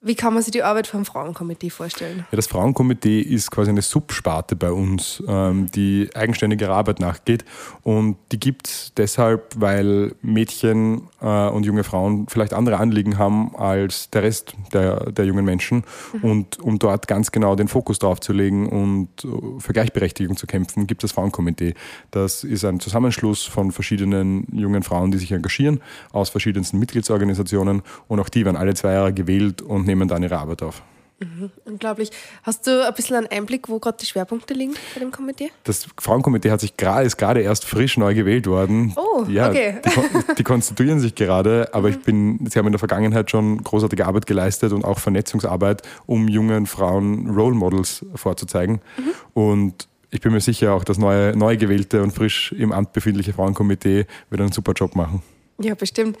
Wie 0.00 0.14
kann 0.14 0.32
man 0.32 0.44
sich 0.44 0.52
die 0.52 0.62
Arbeit 0.62 0.86
vom 0.86 1.04
Frauenkomitee 1.04 1.70
vorstellen? 1.70 2.18
Ja, 2.30 2.36
das 2.36 2.46
Frauenkomitee 2.46 3.20
ist 3.20 3.50
quasi 3.50 3.70
eine 3.70 3.82
Subsparte 3.82 4.54
bei 4.54 4.70
uns, 4.70 5.20
ähm, 5.26 5.68
die 5.74 6.08
eigenständiger 6.14 6.70
Arbeit 6.70 7.00
nachgeht. 7.00 7.44
Und 7.82 8.16
die 8.30 8.38
gibt 8.38 8.68
es 8.68 8.92
deshalb, 8.96 9.56
weil 9.56 10.14
Mädchen 10.22 11.08
äh, 11.20 11.48
und 11.48 11.66
junge 11.66 11.82
Frauen 11.82 12.28
vielleicht 12.28 12.52
andere 12.52 12.78
Anliegen 12.78 13.18
haben 13.18 13.56
als 13.56 14.08
der 14.10 14.22
Rest 14.22 14.54
der, 14.72 15.10
der 15.10 15.24
jungen 15.24 15.44
Menschen. 15.44 15.82
Mhm. 16.12 16.30
Und 16.30 16.60
um 16.60 16.78
dort 16.78 17.08
ganz 17.08 17.32
genau 17.32 17.56
den 17.56 17.66
Fokus 17.66 17.98
drauf 17.98 18.20
zu 18.20 18.32
legen 18.32 18.68
und 18.68 19.08
äh, 19.24 19.58
für 19.58 19.72
Gleichberechtigung 19.72 20.36
zu 20.36 20.46
kämpfen, 20.46 20.86
gibt 20.86 21.02
es 21.02 21.10
das 21.10 21.14
Frauenkomitee. 21.16 21.74
Das 22.12 22.44
ist 22.44 22.64
ein 22.64 22.78
Zusammenschluss 22.78 23.42
von 23.42 23.72
verschiedenen 23.72 24.46
jungen 24.52 24.84
Frauen, 24.84 25.10
die 25.10 25.18
sich 25.18 25.32
engagieren, 25.32 25.80
aus 26.12 26.28
verschiedensten 26.28 26.78
Mitgliedsorganisationen. 26.78 27.82
Und 28.06 28.20
auch 28.20 28.28
die 28.28 28.44
werden 28.44 28.56
alle 28.56 28.74
zwei 28.74 28.92
Jahre 28.92 29.12
gewählt 29.12 29.60
und 29.60 29.87
nehmen 29.88 30.08
dann 30.08 30.22
ihre 30.22 30.38
Arbeit 30.38 30.62
auf. 30.62 30.82
Mhm, 31.20 31.50
unglaublich. 31.64 32.10
Hast 32.44 32.66
du 32.68 32.86
ein 32.86 32.94
bisschen 32.94 33.16
einen 33.16 33.26
Einblick, 33.26 33.68
wo 33.68 33.80
gerade 33.80 33.98
die 34.00 34.06
Schwerpunkte 34.06 34.54
liegen 34.54 34.74
bei 34.94 35.00
dem 35.00 35.10
Komitee? 35.10 35.50
Das 35.64 35.88
Frauenkomitee 35.98 36.50
hat 36.52 36.60
sich 36.60 36.76
gerade, 36.76 37.04
ist 37.04 37.16
gerade 37.16 37.40
erst 37.40 37.64
frisch 37.64 37.96
neu 37.96 38.14
gewählt 38.14 38.46
worden. 38.46 38.94
Oh, 38.94 39.24
ja, 39.28 39.48
okay. 39.48 39.80
Die, 39.84 40.34
die 40.36 40.44
konstituieren 40.44 41.00
sich 41.00 41.16
gerade, 41.16 41.70
aber 41.72 41.88
mhm. 41.88 41.94
ich 41.94 42.02
bin, 42.02 42.46
sie 42.48 42.58
haben 42.58 42.66
in 42.66 42.72
der 42.72 42.78
Vergangenheit 42.78 43.32
schon 43.32 43.64
großartige 43.64 44.06
Arbeit 44.06 44.26
geleistet 44.26 44.72
und 44.72 44.84
auch 44.84 45.00
Vernetzungsarbeit, 45.00 45.82
um 46.06 46.28
jungen 46.28 46.66
Frauen 46.66 47.28
Role 47.30 47.56
Models 47.56 48.04
vorzuzeigen. 48.14 48.80
Mhm. 48.96 49.12
Und 49.34 49.88
ich 50.10 50.20
bin 50.20 50.32
mir 50.32 50.40
sicher, 50.40 50.72
auch 50.72 50.84
das 50.84 50.98
neue, 50.98 51.36
neu 51.36 51.56
gewählte 51.56 52.00
und 52.02 52.12
frisch 52.12 52.52
im 52.52 52.70
Amt 52.70 52.92
befindliche 52.92 53.32
Frauenkomitee 53.32 54.06
wird 54.30 54.40
einen 54.40 54.52
super 54.52 54.72
Job 54.72 54.94
machen. 54.94 55.22
Ja, 55.60 55.74
bestimmt. 55.74 56.16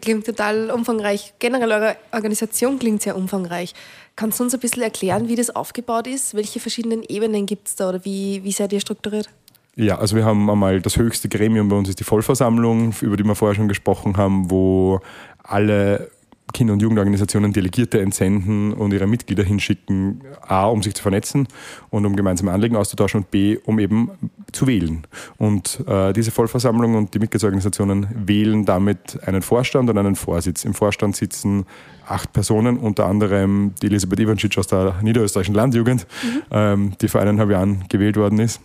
klingt 0.00 0.26
total 0.26 0.70
umfangreich. 0.70 1.34
Generell 1.38 1.70
eure 1.70 1.96
Organisation 2.10 2.78
klingt 2.78 3.02
sehr 3.02 3.16
umfangreich. 3.16 3.74
Kannst 4.16 4.40
du 4.40 4.44
uns 4.44 4.54
ein 4.54 4.60
bisschen 4.60 4.82
erklären, 4.82 5.28
wie 5.28 5.36
das 5.36 5.54
aufgebaut 5.54 6.06
ist? 6.06 6.34
Welche 6.34 6.58
verschiedenen 6.58 7.02
Ebenen 7.04 7.46
gibt 7.46 7.68
es 7.68 7.76
da 7.76 7.90
oder 7.90 8.04
wie, 8.04 8.42
wie 8.42 8.52
seid 8.52 8.72
ihr 8.72 8.80
strukturiert? 8.80 9.28
Ja, 9.76 9.98
also 9.98 10.16
wir 10.16 10.24
haben 10.24 10.50
einmal 10.50 10.82
das 10.82 10.96
höchste 10.96 11.28
Gremium 11.28 11.68
bei 11.68 11.76
uns 11.76 11.88
ist 11.88 12.00
die 12.00 12.04
Vollversammlung, 12.04 12.92
über 13.00 13.16
die 13.16 13.24
wir 13.24 13.34
vorher 13.34 13.54
schon 13.54 13.68
gesprochen 13.68 14.16
haben, 14.16 14.50
wo 14.50 15.00
alle 15.42 16.10
Kinder- 16.52 16.74
und 16.74 16.82
Jugendorganisationen 16.82 17.52
Delegierte 17.52 18.00
entsenden 18.00 18.72
und 18.72 18.92
ihre 18.92 19.06
Mitglieder 19.06 19.42
hinschicken, 19.42 20.22
A, 20.40 20.66
um 20.66 20.82
sich 20.82 20.94
zu 20.94 21.02
vernetzen 21.02 21.48
und 21.90 22.06
um 22.06 22.16
gemeinsame 22.16 22.52
Anliegen 22.52 22.76
auszutauschen 22.76 23.22
und 23.22 23.30
B, 23.30 23.58
um 23.64 23.78
eben 23.78 24.10
zu 24.52 24.66
wählen. 24.66 25.06
Und 25.38 25.82
äh, 25.86 26.12
diese 26.12 26.30
Vollversammlung 26.30 26.94
und 26.94 27.14
die 27.14 27.18
Mitgliedsorganisationen 27.18 28.06
wählen 28.26 28.64
damit 28.64 29.18
einen 29.26 29.42
Vorstand 29.42 29.90
und 29.90 29.98
einen 29.98 30.16
Vorsitz. 30.16 30.64
Im 30.64 30.74
Vorstand 30.74 31.16
sitzen 31.16 31.64
acht 32.06 32.32
Personen, 32.32 32.78
unter 32.78 33.06
anderem 33.06 33.74
die 33.80 33.86
Elisabeth 33.86 34.20
Ivancic 34.20 34.58
aus 34.58 34.66
der 34.66 34.96
niederösterreichischen 35.02 35.54
Landjugend, 35.54 36.06
mhm. 36.22 36.42
ähm, 36.50 36.92
die 37.00 37.08
vor 37.08 37.20
eineinhalb 37.20 37.50
Jahren 37.50 37.84
gewählt 37.88 38.16
worden 38.16 38.38
ist 38.38 38.60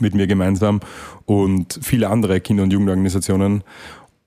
mit 0.00 0.14
mir 0.14 0.26
gemeinsam 0.26 0.80
und 1.26 1.78
viele 1.82 2.08
andere 2.08 2.40
Kinder- 2.40 2.62
und 2.62 2.72
Jugendorganisationen. 2.72 3.64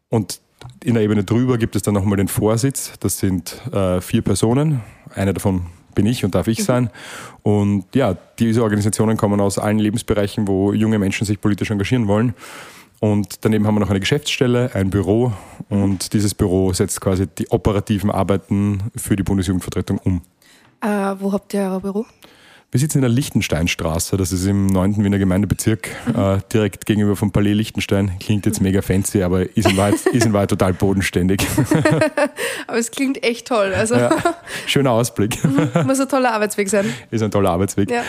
Und 0.10 0.42
in 0.84 0.96
der 0.96 1.04
Ebene 1.04 1.24
drüber 1.24 1.58
gibt 1.58 1.76
es 1.76 1.82
dann 1.82 1.94
nochmal 1.94 2.18
den 2.18 2.28
Vorsitz. 2.28 2.94
Das 3.00 3.20
sind 3.20 3.62
äh, 3.72 4.02
vier 4.02 4.22
Personen. 4.22 4.82
Eine 5.14 5.34
davon 5.34 5.68
bin 5.94 6.06
ich 6.06 6.24
und 6.24 6.36
darf 6.36 6.48
ich 6.48 6.60
mhm. 6.60 6.64
sein. 6.64 6.90
Und 7.44 7.86
ja, 7.94 8.16
diese 8.40 8.64
Organisationen 8.64 9.18
kommen 9.18 9.42
aus 9.42 9.58
allen 9.58 9.80
Lebensbereichen, 9.80 10.48
wo 10.48 10.74
junge 10.74 11.00
Menschen 11.00 11.26
sich 11.26 11.40
politisch 11.42 11.72
engagieren 11.72 12.08
wollen. 12.08 12.34
Und 13.00 13.44
daneben 13.44 13.66
haben 13.66 13.76
wir 13.76 13.80
noch 13.80 13.90
eine 13.90 14.00
Geschäftsstelle, 14.00 14.76
ein 14.76 14.92
Büro 14.92 15.34
und 15.70 16.14
dieses 16.14 16.36
Büro 16.36 16.72
setzt 16.72 17.02
quasi 17.02 17.26
die 17.26 17.50
operativen 17.50 18.12
Arbeiten 18.12 18.92
für 18.96 19.16
die 19.16 19.24
Bundesjugendvertretung 19.24 19.98
um. 19.98 20.22
Äh, 20.82 21.16
wo 21.20 21.34
habt 21.34 21.52
ihr 21.56 21.62
euer 21.62 21.80
Büro? 21.80 22.06
Wir 22.74 22.80
sitzen 22.80 23.00
in 23.00 23.02
der 23.02 23.10
Lichtensteinstraße, 23.10 24.16
das 24.16 24.32
ist 24.32 24.46
im 24.46 24.68
9. 24.68 25.04
Wiener 25.04 25.20
Gemeindebezirk, 25.20 25.90
mhm. 26.06 26.16
äh, 26.16 26.40
direkt 26.54 26.86
gegenüber 26.86 27.18
vom 27.18 27.34
Palais 27.34 27.52
Lichtenstein. 27.52 28.18
Klingt 28.22 28.46
jetzt 28.46 28.62
mega 28.62 28.82
fancy, 28.82 29.24
aber 29.24 29.42
ist 29.58 29.70
in 29.70 29.76
Wahrheit, 29.76 29.96
ist 30.14 30.26
in 30.26 30.32
Wahrheit 30.32 30.52
total 30.52 30.72
bodenständig. 30.72 31.46
aber 32.68 32.78
es 32.78 32.90
klingt 32.90 33.22
echt 33.26 33.50
toll. 33.50 33.74
Also 33.74 33.96
ja, 33.96 34.10
schöner 34.68 34.92
Ausblick. 34.92 35.44
Mhm, 35.44 35.86
muss 35.86 36.00
ein 36.00 36.08
toller 36.08 36.32
Arbeitsweg 36.32 36.70
sein. 36.70 36.86
Ist 37.12 37.22
ein 37.22 37.32
toller 37.32 37.50
Arbeitsweg. 37.50 37.92
Ja. 37.92 38.04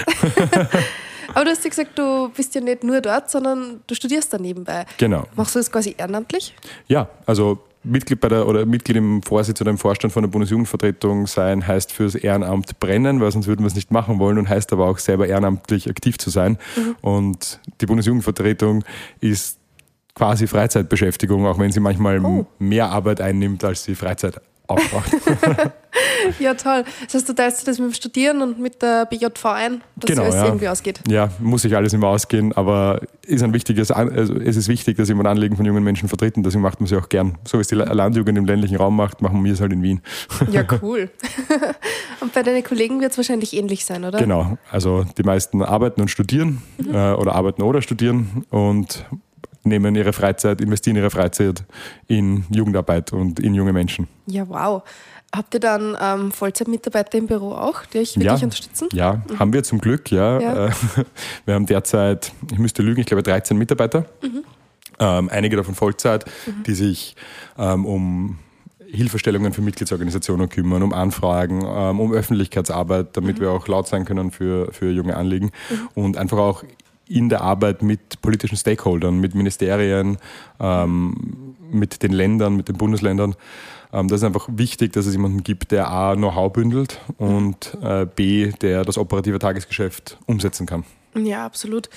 aber 1.35 1.45
du 1.45 1.51
hast 1.51 1.65
ja 1.65 1.71
gesagt, 1.71 1.99
du 1.99 2.29
bist 2.29 2.55
ja 2.55 2.61
nicht 2.61 2.85
nur 2.85 3.01
dort, 3.01 3.33
sondern 3.33 3.81
du 3.89 3.97
studierst 3.97 4.33
da 4.33 4.39
nebenbei. 4.39 4.87
Genau. 4.97 5.27
Machst 5.35 5.57
du 5.57 5.59
das 5.59 5.73
quasi 5.73 5.97
ehrenamtlich? 5.99 6.55
Ja, 6.87 7.09
also 7.27 7.59
Mitglied 7.85 8.21
bei 8.21 8.29
der 8.29 8.47
oder 8.47 8.65
Mitglied 8.67 8.97
im 8.97 9.23
Vorsitz 9.23 9.61
oder 9.61 9.71
im 9.71 9.79
Vorstand 9.79 10.13
von 10.13 10.23
der 10.23 10.31
Bundesjugendvertretung 10.31 11.27
sein, 11.27 11.67
heißt 11.67 11.93
fürs 11.93 12.15
Ehrenamt 12.15 12.79
brennen, 12.79 13.21
weil 13.21 13.31
sonst 13.33 13.47
würden 13.47 13.63
wir 13.63 13.67
es 13.67 13.75
nicht 13.75 13.91
machen 13.91 14.19
wollen 14.19 14.39
und 14.39 14.49
heißt 14.49 14.73
aber 14.73 14.87
auch 14.87 14.99
selber 14.99 15.27
ehrenamtlich 15.27 15.89
aktiv 15.91 16.19
zu 16.19 16.31
sein. 16.31 16.59
Mhm. 16.77 16.97
Und 17.01 17.61
die 17.81 17.87
Bundesjugendvertretung 17.87 18.85
ist 19.21 19.59
quasi 20.15 20.47
Freizeitbeschäftigung, 20.47 21.47
auch 21.47 21.59
wenn 21.59 21.73
sie 21.73 21.81
manchmal 21.81 22.25
oh. 22.25 22.47
mehr 22.59 22.91
Arbeit 22.91 23.21
einnimmt, 23.21 23.65
als 23.65 23.85
sie 23.85 23.95
Freizeit 23.95 24.41
aufbraucht. 24.67 25.13
ja, 26.39 26.55
toll. 26.55 26.85
Das 27.05 27.15
heißt, 27.15 27.29
du 27.29 27.33
teilst 27.35 27.67
das 27.67 27.79
mit 27.79 27.91
dem 27.91 27.95
Studieren 27.95 28.43
und 28.43 28.59
mit 28.59 28.81
der 28.83 29.07
BJV 29.07 29.45
ein, 29.47 29.83
dass 29.97 30.09
genau, 30.09 30.23
alles 30.23 30.35
ja. 30.37 30.47
irgendwie 30.47 30.69
ausgeht. 30.69 31.01
Ja, 31.09 31.31
muss 31.41 31.63
sich 31.63 31.77
alles 31.77 31.93
immer 31.93 32.09
ausgehen, 32.09 32.53
aber 32.53 33.01
ist 33.27 33.43
ein 33.43 33.53
wichtiges, 33.53 33.91
also 33.91 34.35
es 34.35 34.57
ist 34.57 34.69
wichtig, 34.69 34.97
dass 34.97 35.09
jemand 35.09 35.29
Anliegen 35.29 35.57
von 35.57 35.67
jungen 35.67 35.85
Menschen 35.85 36.09
vertreten, 36.09 36.43
deswegen 36.43 36.63
macht 36.63 36.81
man 36.81 36.87
sie 36.87 36.97
auch 36.97 37.09
gern. 37.09 37.39
So 37.45 37.59
wie 37.59 37.63
es 37.63 37.69
die 37.69 37.75
Landjugend 37.75 38.39
im 38.39 38.47
ländlichen 38.47 38.77
Raum 38.77 38.97
macht, 38.97 39.21
machen 39.23 39.45
wir 39.45 39.53
es 39.53 39.61
halt 39.61 39.73
in 39.73 39.83
Wien. 39.83 40.01
Ja, 40.51 40.65
cool. 40.83 41.11
und 42.21 42.33
bei 42.33 42.43
deinen 42.43 42.65
Kollegen 42.65 43.01
wird 43.01 43.13
es 43.13 43.19
wahrscheinlich 43.19 43.55
ähnlich 43.55 43.85
sein, 43.85 44.05
oder? 44.05 44.19
Genau, 44.19 44.59
also 44.71 45.05
die 45.19 45.23
meisten 45.23 45.63
arbeiten 45.63 46.01
und 46.01 46.09
studieren 46.09 46.63
mhm. 46.79 46.95
äh, 46.95 47.13
oder 47.13 47.35
arbeiten 47.35 47.63
oder 47.63 47.83
studieren 47.83 48.45
und 48.51 49.05
nehmen 49.65 49.95
ihre 49.95 50.13
Freizeit, 50.13 50.61
investieren 50.61 50.97
ihre 50.97 51.11
Freizeit 51.11 51.65
in 52.09 52.45
Jugendarbeit 52.51 53.13
und 53.13 53.41
in 53.41 53.55
junge 53.55 53.73
Menschen. 53.73 54.09
Ja, 54.27 54.49
wow. 54.49 54.83
Habt 55.35 55.55
ihr 55.55 55.61
dann 55.61 55.97
ähm, 55.99 56.31
Vollzeitmitarbeiter 56.31 57.17
im 57.17 57.27
Büro 57.27 57.53
auch, 57.53 57.87
die 57.87 58.01
euch 58.01 58.17
wirklich 58.17 58.41
ja, 58.41 58.45
unterstützen? 58.45 58.89
Ja, 58.93 59.23
mhm. 59.29 59.39
haben 59.39 59.53
wir 59.55 59.63
zum 59.63 59.81
Glück, 59.81 60.11
ja. 60.11 60.39
ja. 60.39 60.67
Äh, 60.67 60.71
wir 61.47 61.55
haben 61.55 61.67
derzeit, 61.67 62.33
ich 62.51 62.59
müsste 62.59 62.83
lügen, 62.83 63.01
ich 63.01 63.07
glaube 63.07 63.23
13 63.23 63.57
Mitarbeiter. 63.57 64.07
Mhm. 64.23 64.45
Ähm, 64.99 65.31
einige 65.31 65.57
davon 65.57 65.75
Vollzeit, 65.75 66.27
mhm. 66.47 66.63
die 66.65 66.75
sich 66.75 67.17
ähm, 67.57 67.87
um 67.87 68.39
Hilfestellungen 68.87 69.55
für 69.55 69.63
Mitgliedsorganisationen 69.63 70.51
kümmern, 70.51 70.83
um 70.83 70.93
Anfragen, 70.93 71.65
ähm, 71.67 71.99
um 71.99 72.13
Öffentlichkeitsarbeit, 72.13 73.17
damit 73.17 73.39
mhm. 73.39 73.41
wir 73.41 73.51
auch 73.53 73.67
laut 73.69 73.89
sein 73.89 74.05
können 74.05 74.31
für, 74.31 74.71
für 74.73 74.91
junge 74.91 75.17
Anliegen 75.17 75.51
mhm. 75.71 75.89
und 75.95 76.17
einfach 76.19 76.37
auch 76.39 76.63
in 77.13 77.29
der 77.29 77.43
Arbeit 77.43 77.83
mit 77.83 78.21
politischen 78.23 78.57
Stakeholdern, 78.57 79.19
mit 79.19 79.35
Ministerien, 79.35 80.19
ähm, 80.61 81.57
mit 81.71 82.03
den 82.03 82.13
Ländern, 82.13 82.57
mit 82.57 82.69
den 82.69 82.77
Bundesländern 82.77 83.35
ähm, 83.93 84.09
das 84.09 84.21
ist 84.21 84.25
einfach 84.25 84.49
wichtig, 84.51 84.93
dass 84.95 85.07
es 85.07 85.13
jemanden 85.13 85.43
gibt, 85.43 85.71
der 85.71 85.91
A, 85.91 86.15
Know-how 86.17 86.53
bündelt 86.53 87.01
und 87.19 87.77
äh, 87.83 88.07
B, 88.07 88.53
der 88.63 88.85
das 88.85 88.99
operative 88.99 89.39
Tagesgeschäft 89.39 90.19
umsetzen 90.27 90.67
kann. 90.67 90.85
Ja, 91.15 91.45
absolut. 91.45 91.89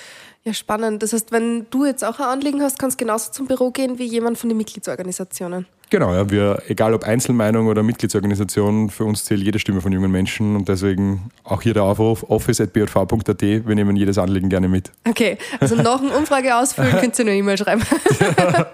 Ja, 0.44 0.54
spannend. 0.54 1.02
Das 1.02 1.12
heißt, 1.12 1.32
wenn 1.32 1.66
du 1.70 1.84
jetzt 1.84 2.04
auch 2.04 2.20
ein 2.20 2.26
Anliegen 2.26 2.62
hast, 2.62 2.78
kannst 2.78 3.00
du 3.00 3.04
genauso 3.04 3.32
zum 3.32 3.46
Büro 3.46 3.70
gehen 3.70 3.98
wie 3.98 4.04
jemand 4.04 4.38
von 4.38 4.48
den 4.48 4.56
Mitgliedsorganisationen. 4.58 5.66
Genau, 5.88 6.12
ja, 6.12 6.28
wir, 6.30 6.62
egal 6.66 6.94
ob 6.94 7.04
Einzelmeinung 7.04 7.68
oder 7.68 7.84
Mitgliedsorganisation, 7.84 8.90
für 8.90 9.04
uns 9.04 9.24
zählt 9.24 9.40
jede 9.40 9.60
Stimme 9.60 9.80
von 9.80 9.92
jungen 9.92 10.10
Menschen 10.10 10.56
und 10.56 10.68
deswegen 10.68 11.30
auch 11.44 11.62
hier 11.62 11.74
der 11.74 11.84
Aufruf 11.84 12.24
office.bjv.at, 12.28 13.42
wir 13.42 13.74
nehmen 13.74 13.94
jedes 13.94 14.18
Anliegen 14.18 14.48
gerne 14.48 14.66
mit. 14.66 14.90
Okay, 15.08 15.38
also 15.60 15.76
noch 15.82 16.02
eine 16.02 16.10
Umfrage 16.16 16.56
ausfüllen, 16.56 16.96
könnt 17.00 17.16
ihr 17.18 17.24
eine 17.24 17.36
E-Mail 17.36 17.56
schreiben. 17.56 17.82
Ja. 18.20 18.66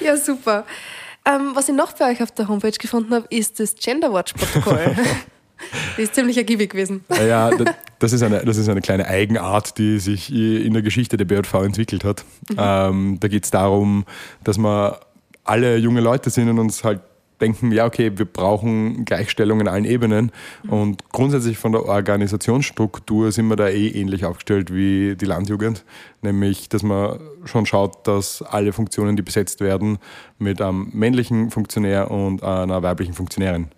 ja, 0.04 0.16
super. 0.16 0.66
Ähm, 1.26 1.52
was 1.54 1.68
ich 1.70 1.74
noch 1.74 1.92
bei 1.92 2.12
euch 2.12 2.22
auf 2.22 2.32
der 2.32 2.48
Homepage 2.48 2.70
gefunden 2.72 3.14
habe, 3.14 3.26
ist 3.30 3.58
das 3.58 3.74
Gender 3.74 4.12
Watch 4.12 4.34
Protokoll. 4.34 4.94
Die 5.96 6.02
ist 6.02 6.14
ziemlich 6.14 6.36
ergiebig 6.36 6.70
gewesen. 6.70 7.04
Ja, 7.10 7.50
das 7.98 8.12
ist, 8.12 8.22
eine, 8.22 8.44
das 8.44 8.56
ist 8.56 8.68
eine 8.68 8.80
kleine 8.80 9.06
Eigenart, 9.06 9.78
die 9.78 9.98
sich 9.98 10.32
in 10.32 10.72
der 10.72 10.82
Geschichte 10.82 11.16
der 11.16 11.24
BJV 11.24 11.54
entwickelt 11.54 12.04
hat. 12.04 12.24
Mhm. 12.48 12.56
Ähm, 12.58 13.16
da 13.20 13.28
geht 13.28 13.44
es 13.44 13.50
darum, 13.50 14.04
dass 14.44 14.58
wir 14.58 15.00
alle 15.44 15.76
junge 15.76 16.00
Leute 16.00 16.30
sind 16.30 16.48
und 16.48 16.58
uns 16.58 16.84
halt 16.84 17.00
denken, 17.40 17.72
ja, 17.72 17.86
okay, 17.86 18.12
wir 18.16 18.24
brauchen 18.24 19.04
Gleichstellung 19.04 19.60
in 19.60 19.68
allen 19.68 19.84
Ebenen. 19.84 20.32
Mhm. 20.62 20.70
Und 20.70 21.08
grundsätzlich 21.10 21.58
von 21.58 21.72
der 21.72 21.86
Organisationsstruktur 21.86 23.32
sind 23.32 23.48
wir 23.48 23.56
da 23.56 23.68
eh 23.68 23.88
ähnlich 23.88 24.24
aufgestellt 24.24 24.72
wie 24.72 25.16
die 25.16 25.24
Landjugend. 25.24 25.84
Nämlich, 26.22 26.68
dass 26.68 26.82
man 26.82 27.18
schon 27.44 27.66
schaut, 27.66 28.06
dass 28.06 28.42
alle 28.42 28.72
Funktionen, 28.72 29.16
die 29.16 29.22
besetzt 29.22 29.60
werden, 29.60 29.98
mit 30.38 30.60
einem 30.60 30.90
männlichen 30.92 31.50
Funktionär 31.50 32.10
und 32.10 32.42
einer 32.42 32.82
weiblichen 32.82 33.14
Funktionärin 33.14 33.68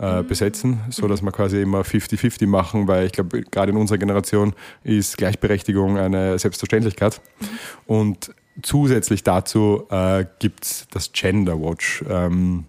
äh, 0.00 0.22
mhm. 0.22 0.26
besetzen, 0.26 0.80
so 0.90 1.06
dass 1.06 1.22
wir 1.22 1.32
quasi 1.32 1.62
immer 1.62 1.82
50-50 1.82 2.46
machen, 2.46 2.88
weil 2.88 3.06
ich 3.06 3.12
glaube, 3.12 3.42
gerade 3.42 3.70
in 3.70 3.78
unserer 3.78 3.98
Generation 3.98 4.52
ist 4.82 5.16
Gleichberechtigung 5.16 5.96
eine 5.96 6.38
Selbstverständlichkeit. 6.38 7.20
Mhm. 7.40 7.46
Und 7.86 8.34
zusätzlich 8.62 9.22
dazu 9.22 9.86
äh, 9.90 10.24
gibt 10.38 10.64
es 10.64 10.86
das 10.90 11.12
Gender 11.12 11.60
Watch. 11.60 12.04
Ähm, 12.08 12.64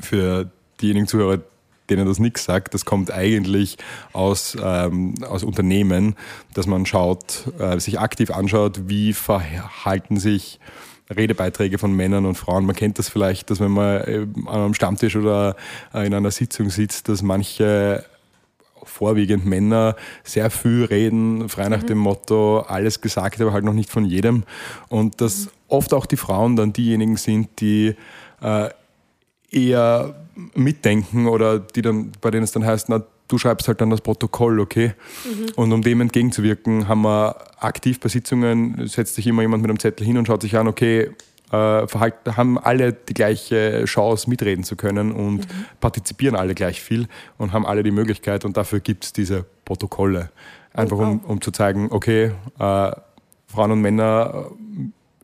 für 0.00 0.50
diejenigen 0.80 1.06
Zuhörer, 1.06 1.40
denen 1.88 2.06
das 2.06 2.18
nichts 2.18 2.44
sagt, 2.44 2.74
das 2.74 2.84
kommt 2.84 3.12
eigentlich 3.12 3.78
aus, 4.12 4.56
ähm, 4.60 5.14
aus 5.22 5.44
Unternehmen, 5.44 6.16
dass 6.54 6.66
man 6.66 6.84
schaut, 6.86 7.44
äh, 7.58 7.78
sich 7.78 8.00
aktiv 8.00 8.30
anschaut, 8.30 8.88
wie 8.88 9.12
verhalten 9.12 10.18
sich 10.18 10.58
Redebeiträge 11.14 11.78
von 11.78 11.92
Männern 11.92 12.26
und 12.26 12.34
Frauen. 12.34 12.66
Man 12.66 12.74
kennt 12.74 12.98
das 12.98 13.08
vielleicht, 13.08 13.50
dass 13.50 13.60
wenn 13.60 13.70
man 13.70 14.00
äh, 14.00 14.26
an 14.46 14.54
einem 14.54 14.74
Stammtisch 14.74 15.16
oder 15.16 15.54
äh, 15.94 16.06
in 16.06 16.14
einer 16.14 16.32
Sitzung 16.32 16.70
sitzt, 16.70 17.08
dass 17.08 17.22
manche 17.22 18.04
vorwiegend 18.82 19.44
Männer 19.44 19.96
sehr 20.24 20.50
viel 20.50 20.84
reden, 20.84 21.48
frei 21.48 21.68
nach 21.68 21.82
mhm. 21.82 21.86
dem 21.86 21.98
Motto, 21.98 22.60
alles 22.60 23.00
gesagt, 23.00 23.40
aber 23.40 23.52
halt 23.52 23.64
noch 23.64 23.72
nicht 23.72 23.90
von 23.90 24.04
jedem. 24.04 24.44
Und 24.88 25.20
dass 25.20 25.46
mhm. 25.46 25.50
oft 25.68 25.94
auch 25.94 26.06
die 26.06 26.16
Frauen 26.16 26.56
dann 26.56 26.72
diejenigen 26.72 27.16
sind, 27.16 27.60
die 27.60 27.94
äh, 28.40 28.70
eher 29.50 30.14
mitdenken 30.54 31.26
oder 31.26 31.58
die 31.58 31.82
dann, 31.82 32.12
bei 32.20 32.30
denen 32.30 32.44
es 32.44 32.52
dann 32.52 32.64
heißt, 32.64 32.88
na, 32.88 33.02
du 33.28 33.38
schreibst 33.38 33.68
halt 33.68 33.80
dann 33.80 33.90
das 33.90 34.00
Protokoll, 34.00 34.60
okay? 34.60 34.94
Mhm. 35.24 35.46
Und 35.56 35.72
um 35.72 35.82
dem 35.82 36.00
entgegenzuwirken, 36.00 36.88
haben 36.88 37.02
wir 37.02 37.36
aktiv 37.58 38.00
bei 38.00 38.08
Sitzungen, 38.08 38.86
setzt 38.86 39.14
sich 39.14 39.26
immer 39.26 39.42
jemand 39.42 39.62
mit 39.62 39.70
einem 39.70 39.78
Zettel 39.78 40.06
hin 40.06 40.18
und 40.18 40.26
schaut 40.26 40.42
sich 40.42 40.56
an, 40.56 40.68
okay, 40.68 41.10
äh, 41.52 41.54
haben 41.56 42.58
alle 42.58 42.92
die 42.92 43.14
gleiche 43.14 43.84
Chance, 43.84 44.28
mitreden 44.28 44.64
zu 44.64 44.76
können 44.76 45.12
und 45.12 45.38
mhm. 45.38 45.64
partizipieren 45.80 46.36
alle 46.36 46.54
gleich 46.54 46.80
viel 46.80 47.08
und 47.38 47.52
haben 47.52 47.66
alle 47.66 47.82
die 47.82 47.92
Möglichkeit 47.92 48.44
und 48.44 48.56
dafür 48.56 48.80
gibt 48.80 49.04
es 49.04 49.12
diese 49.12 49.44
Protokolle. 49.64 50.30
Einfach 50.72 50.98
um, 50.98 51.20
um 51.20 51.40
zu 51.40 51.52
zeigen, 51.52 51.88
okay, 51.90 52.32
äh, 52.58 52.90
Frauen 53.46 53.70
und 53.70 53.80
Männer 53.80 54.50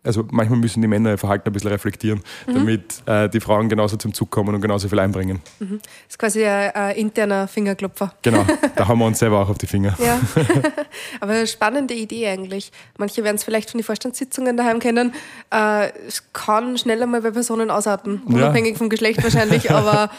also 0.04 0.24
manchmal 0.30 0.58
müssen 0.58 0.82
die 0.82 0.88
Männer 0.88 1.10
ihr 1.10 1.18
Verhalten 1.18 1.48
ein 1.48 1.52
bisschen 1.52 1.70
reflektieren, 1.70 2.22
mhm. 2.46 2.54
damit 2.54 3.02
äh, 3.06 3.28
die 3.28 3.40
Frauen 3.40 3.68
genauso 3.68 3.96
zum 3.96 4.12
Zug 4.12 4.30
kommen 4.30 4.54
und 4.54 4.60
genauso 4.60 4.88
viel 4.88 4.98
einbringen. 4.98 5.40
Mhm. 5.60 5.78
Das 5.82 6.10
ist 6.10 6.18
quasi 6.18 6.44
ein, 6.44 6.74
ein, 6.74 6.96
interner 6.96 7.46
Fingerklopfer. 7.46 8.12
Genau, 8.22 8.44
da 8.76 8.88
haben 8.88 8.98
wir 8.98 9.06
uns 9.06 9.18
selber 9.20 9.40
auch 9.40 9.48
auf 9.48 9.58
die 9.58 9.66
Finger. 9.66 9.96
Ja, 9.98 10.20
aber 11.20 11.32
eine 11.32 11.46
spannende 11.46 11.94
Idee 11.94 12.28
eigentlich. 12.28 12.72
Manche 12.98 13.22
werden 13.22 13.36
es 13.36 13.44
vielleicht 13.44 13.70
von 13.70 13.78
den 13.78 13.84
Vorstandssitzungen 13.84 14.56
daheim 14.56 14.80
kennen. 14.80 15.14
Äh, 15.52 15.90
es 16.06 16.24
kann 16.32 16.76
schneller 16.78 17.06
mal 17.06 17.22
bei 17.22 17.30
Personen 17.30 17.70
ausarten, 17.70 18.22
unabhängig 18.26 18.72
ja. 18.72 18.78
vom 18.78 18.88
Geschlecht 18.88 19.22
wahrscheinlich, 19.22 19.70
aber 19.70 20.10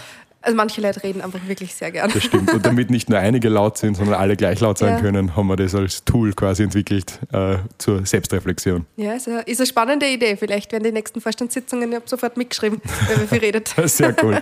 Also 0.43 0.57
manche 0.57 0.81
Leute 0.81 1.01
reden 1.03 1.21
einfach 1.21 1.39
wirklich 1.47 1.73
sehr 1.73 1.89
gern. 1.91 2.11
Das 2.13 2.21
stimmt. 2.21 2.53
Und 2.53 2.65
damit 2.65 2.89
nicht 2.89 3.09
nur 3.09 3.17
einige 3.17 3.47
laut 3.47 3.77
sind, 3.77 3.95
sondern 3.95 4.15
alle 4.15 4.35
gleich 4.35 4.59
laut 4.59 4.77
sein 4.77 4.95
ja. 4.95 4.99
können, 4.99 5.37
haben 5.37 5.47
wir 5.47 5.55
das 5.55 5.73
als 5.73 6.03
Tool 6.03 6.33
quasi 6.33 6.63
entwickelt 6.63 7.19
äh, 7.31 7.59
zur 7.77 8.05
Selbstreflexion. 8.05 8.85
Ja, 8.97 9.13
ist 9.13 9.29
eine, 9.29 9.41
ist 9.43 9.61
eine 9.61 9.67
spannende 9.67 10.05
Idee. 10.05 10.35
Vielleicht 10.35 10.73
werden 10.73 10.83
die 10.83 10.91
nächsten 10.91 11.21
Vorstandssitzungen, 11.21 11.89
ich 11.89 11.95
habe 11.95 12.09
sofort 12.09 12.35
mitgeschrieben, 12.35 12.81
wenn 13.07 13.21
wir 13.21 13.27
viel 13.29 13.37
redet. 13.39 13.73
Sehr 13.85 14.13
cool. 14.21 14.41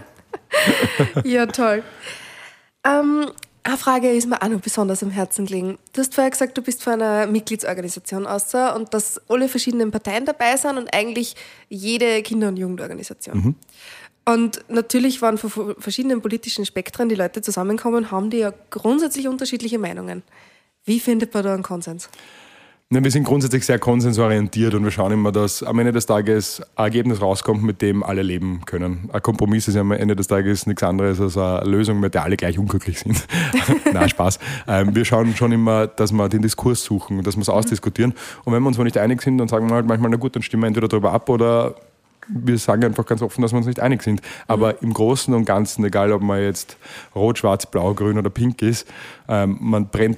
ja, 1.24 1.46
toll. 1.46 1.84
Ähm, 2.84 3.28
eine 3.64 3.78
Frage 3.78 4.10
ist 4.10 4.28
mir 4.28 4.42
auch 4.42 4.48
noch 4.48 4.60
besonders 4.60 5.04
am 5.04 5.12
Herzen 5.12 5.46
gelegen. 5.46 5.78
Du 5.94 6.02
hast 6.02 6.16
vorher 6.16 6.32
gesagt, 6.32 6.58
du 6.58 6.64
bist 6.64 6.82
von 6.84 6.94
einer 6.94 7.28
Mitgliedsorganisation 7.28 8.26
aus 8.26 8.56
und 8.56 8.92
dass 8.92 9.22
alle 9.30 9.48
verschiedenen 9.48 9.92
Parteien 9.92 10.26
dabei 10.26 10.58
sind 10.58 10.80
und 10.80 10.92
eigentlich 10.94 11.36
jede 11.70 12.24
Kinder- 12.24 12.48
und 12.48 12.58
Jugendorganisation. 12.58 13.38
Mhm. 13.38 13.56
Und 14.26 14.64
natürlich 14.70 15.22
waren 15.22 15.38
von 15.38 15.76
verschiedenen 15.80 16.22
politischen 16.22 16.66
Spektren 16.66 17.10
die 17.10 17.16
Leute 17.16 17.42
zusammenkommen, 17.42 18.12
haben 18.12 18.30
die 18.30 18.38
ja 18.38 18.54
grundsätzlich 18.70 19.28
unterschiedliche 19.28 19.80
Meinungen. 19.80 20.24
Wie 20.86 21.00
findet 21.00 21.34
man 21.34 21.44
da 21.44 21.54
einen 21.54 21.64
Konsens? 21.64 22.10
wir 22.94 23.10
sind 23.10 23.24
grundsätzlich 23.24 23.66
sehr 23.66 23.80
konsensorientiert 23.80 24.74
und 24.74 24.84
wir 24.84 24.92
schauen 24.92 25.14
immer, 25.14 25.32
dass 25.32 25.64
am 25.64 25.80
Ende 25.80 25.94
des 25.94 26.08
Tages 26.08 26.62
ein 26.76 26.84
Ergebnis 26.84 27.22
rauskommt, 27.22 27.64
mit 27.64 27.82
dem 27.82 28.04
alle 28.04 28.22
leben 28.22 28.64
können. 28.66 29.10
Ein 29.14 29.22
Kompromiss 29.22 29.70
ist 29.70 29.76
ja 29.76 29.82
am 29.82 29.94
Ende 29.94 30.14
des 30.14 30.28
Tages 30.28 30.68
nichts 30.68 30.84
anderes 30.84 31.22
als 31.22 31.38
eine 31.38 31.64
Lösung, 31.70 32.02
mit 32.02 32.14
der 32.16 32.24
alle 32.24 32.36
gleich 32.36 32.60
unglücklich 32.60 33.00
sind. 33.00 33.26
Na 33.94 34.10
Spaß. 34.10 34.40
Ähm, 34.68 34.94
wir 34.94 35.06
schauen 35.06 35.34
schon 35.38 35.54
immer, 35.54 35.88
dass 35.88 36.12
wir 36.12 36.28
den 36.28 36.42
Diskurs 36.42 36.84
suchen 36.84 37.24
dass 37.24 37.38
wir 37.38 37.44
es 37.44 37.50
ausdiskutieren. 37.50 38.14
Und 38.44 38.52
wenn 38.54 38.62
wir 38.62 38.68
uns 38.68 38.78
wo 38.78 38.84
nicht 38.84 38.98
einig 38.98 39.22
sind, 39.22 39.38
dann 39.38 39.48
sagen 39.48 39.70
wir 39.70 39.76
halt 39.76 39.86
manchmal, 39.86 40.12
na 40.12 40.18
gut, 40.18 40.36
dann 40.36 40.44
stimmen 40.44 40.64
wir 40.64 40.68
entweder 40.68 40.90
darüber 40.90 41.14
ab 41.14 41.30
oder 41.30 41.76
wir 42.34 42.58
sagen 42.58 42.84
einfach 42.84 43.06
ganz 43.06 43.22
offen, 43.22 43.42
dass 43.42 43.52
wir 43.52 43.58
uns 43.58 43.68
nicht 43.68 43.80
einig 43.80 44.04
sind. 44.04 44.22
Aber 44.48 44.74
mhm. 44.74 44.88
im 44.88 44.94
Großen 44.94 45.34
und 45.34 45.46
Ganzen, 45.46 45.84
egal 45.86 46.12
ob 46.12 46.22
man 46.22 46.42
jetzt 46.42 46.78
rot, 47.16 47.40
schwarz, 47.40 47.66
blau, 47.66 47.94
grün 47.94 48.18
oder 48.18 48.30
pink 48.30 48.62
ist, 48.62 48.88
ähm, 49.28 49.58
man 49.60 49.88
brennt 49.88 50.18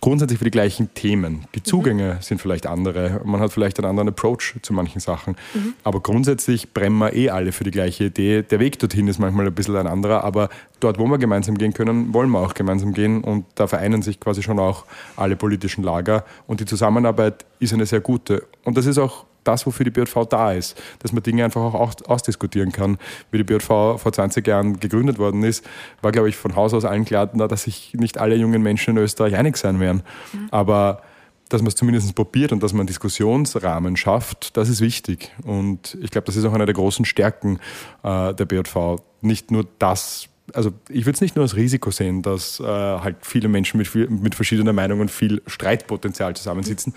grundsätzlich 0.00 0.38
für 0.38 0.44
die 0.44 0.50
gleichen 0.50 0.92
Themen. 0.94 1.46
Die 1.54 1.60
mhm. 1.60 1.64
Zugänge 1.64 2.14
mhm. 2.14 2.22
sind 2.22 2.40
vielleicht 2.40 2.66
andere. 2.66 3.20
Man 3.24 3.40
hat 3.40 3.52
vielleicht 3.52 3.78
einen 3.78 3.88
anderen 3.88 4.08
Approach 4.08 4.54
zu 4.62 4.72
manchen 4.72 5.00
Sachen. 5.00 5.36
Mhm. 5.54 5.74
Aber 5.84 6.00
grundsätzlich 6.00 6.72
brennen 6.72 6.98
wir 6.98 7.14
eh 7.14 7.30
alle 7.30 7.52
für 7.52 7.64
die 7.64 7.70
gleiche 7.70 8.04
Idee. 8.04 8.42
Der 8.42 8.60
Weg 8.60 8.78
dorthin 8.78 9.08
ist 9.08 9.18
manchmal 9.18 9.46
ein 9.46 9.54
bisschen 9.54 9.76
ein 9.76 9.86
anderer, 9.86 10.24
aber 10.24 10.48
dort, 10.80 10.98
wo 10.98 11.06
wir 11.06 11.18
gemeinsam 11.18 11.56
gehen 11.56 11.72
können, 11.72 12.12
wollen 12.12 12.30
wir 12.30 12.40
auch 12.40 12.54
gemeinsam 12.54 12.92
gehen. 12.92 13.22
Und 13.22 13.46
da 13.54 13.66
vereinen 13.66 14.02
sich 14.02 14.20
quasi 14.20 14.42
schon 14.42 14.58
auch 14.58 14.84
alle 15.16 15.36
politischen 15.36 15.82
Lager. 15.82 16.24
Und 16.46 16.60
die 16.60 16.66
Zusammenarbeit 16.66 17.46
ist 17.58 17.72
eine 17.72 17.86
sehr 17.86 18.00
gute. 18.00 18.44
Und 18.64 18.76
das 18.76 18.86
ist 18.86 18.98
auch 18.98 19.24
das, 19.44 19.66
wofür 19.66 19.84
die 19.84 19.90
BJV 19.90 20.26
da 20.28 20.52
ist, 20.52 20.80
dass 21.00 21.12
man 21.12 21.22
Dinge 21.22 21.44
einfach 21.44 21.60
auch 21.60 21.94
ausdiskutieren 22.06 22.72
kann. 22.72 22.98
Wie 23.30 23.38
die 23.38 23.44
BJV 23.44 23.66
vor 23.66 24.12
20 24.12 24.46
Jahren 24.46 24.80
gegründet 24.80 25.18
worden 25.18 25.42
ist, 25.42 25.64
war, 26.02 26.12
glaube 26.12 26.28
ich, 26.28 26.36
von 26.36 26.56
Haus 26.56 26.74
aus 26.74 26.84
allen 26.84 27.04
klar, 27.04 27.26
dass 27.26 27.64
sich 27.64 27.94
nicht 27.94 28.18
alle 28.18 28.36
jungen 28.36 28.62
Menschen 28.62 28.96
in 28.96 29.02
Österreich 29.02 29.36
einig 29.36 29.56
sein 29.56 29.80
werden. 29.80 30.02
Mhm. 30.32 30.48
Aber 30.50 31.02
dass 31.48 31.60
man 31.60 31.68
es 31.68 31.76
zumindest 31.76 32.14
probiert 32.14 32.52
und 32.52 32.62
dass 32.62 32.72
man 32.72 32.80
einen 32.80 32.86
Diskussionsrahmen 32.88 33.96
schafft, 33.96 34.56
das 34.56 34.68
ist 34.68 34.80
wichtig. 34.80 35.32
Und 35.44 35.96
ich 36.00 36.10
glaube, 36.10 36.26
das 36.26 36.36
ist 36.36 36.44
auch 36.44 36.52
eine 36.52 36.66
der 36.66 36.74
großen 36.74 37.04
Stärken 37.04 37.58
äh, 38.02 38.34
der 38.34 38.44
BJV. 38.44 39.00
Nicht 39.20 39.50
nur 39.50 39.66
das 39.78 40.28
also 40.52 40.72
ich 40.88 41.06
würde 41.06 41.14
es 41.14 41.20
nicht 41.20 41.36
nur 41.36 41.42
als 41.42 41.56
Risiko 41.56 41.90
sehen, 41.90 42.22
dass 42.22 42.60
äh, 42.60 42.64
halt 42.64 43.16
viele 43.22 43.48
Menschen 43.48 43.78
mit, 43.78 43.88
viel, 43.88 44.08
mit 44.08 44.34
verschiedenen 44.34 44.74
Meinungen 44.74 45.08
viel 45.08 45.42
Streitpotenzial 45.46 46.36
zusammensitzen, 46.36 46.94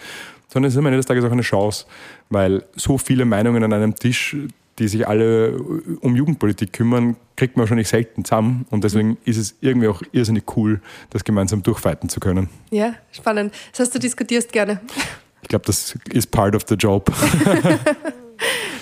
sondern 0.47 0.67
es 0.67 0.73
ist 0.73 0.79
am 0.79 0.85
Ende 0.85 0.97
des 0.97 1.05
Tages 1.05 1.23
auch 1.23 1.31
eine 1.31 1.41
Chance, 1.41 1.85
weil 2.29 2.63
so 2.75 2.97
viele 2.97 3.25
Meinungen 3.25 3.63
an 3.63 3.73
einem 3.73 3.95
Tisch, 3.95 4.35
die 4.79 4.87
sich 4.87 5.07
alle 5.07 5.57
um 6.01 6.15
Jugendpolitik 6.15 6.73
kümmern, 6.73 7.15
kriegt 7.35 7.55
man 7.55 7.61
wahrscheinlich 7.63 7.87
selten 7.87 8.25
zusammen 8.25 8.65
und 8.69 8.83
deswegen 8.83 9.17
ist 9.25 9.37
es 9.37 9.55
irgendwie 9.61 9.87
auch 9.87 10.01
irrsinnig 10.11 10.43
cool, 10.55 10.81
das 11.09 11.23
gemeinsam 11.23 11.63
durchfighten 11.63 12.09
zu 12.09 12.19
können. 12.19 12.49
Ja, 12.69 12.95
spannend. 13.11 13.53
Das 13.71 13.79
heißt, 13.79 13.95
du 13.95 13.99
diskutierst 13.99 14.51
gerne. 14.51 14.81
Ich 15.41 15.49
glaube, 15.49 15.65
das 15.65 15.95
ist 16.11 16.31
part 16.31 16.55
of 16.55 16.63
the 16.67 16.75
job. 16.75 17.11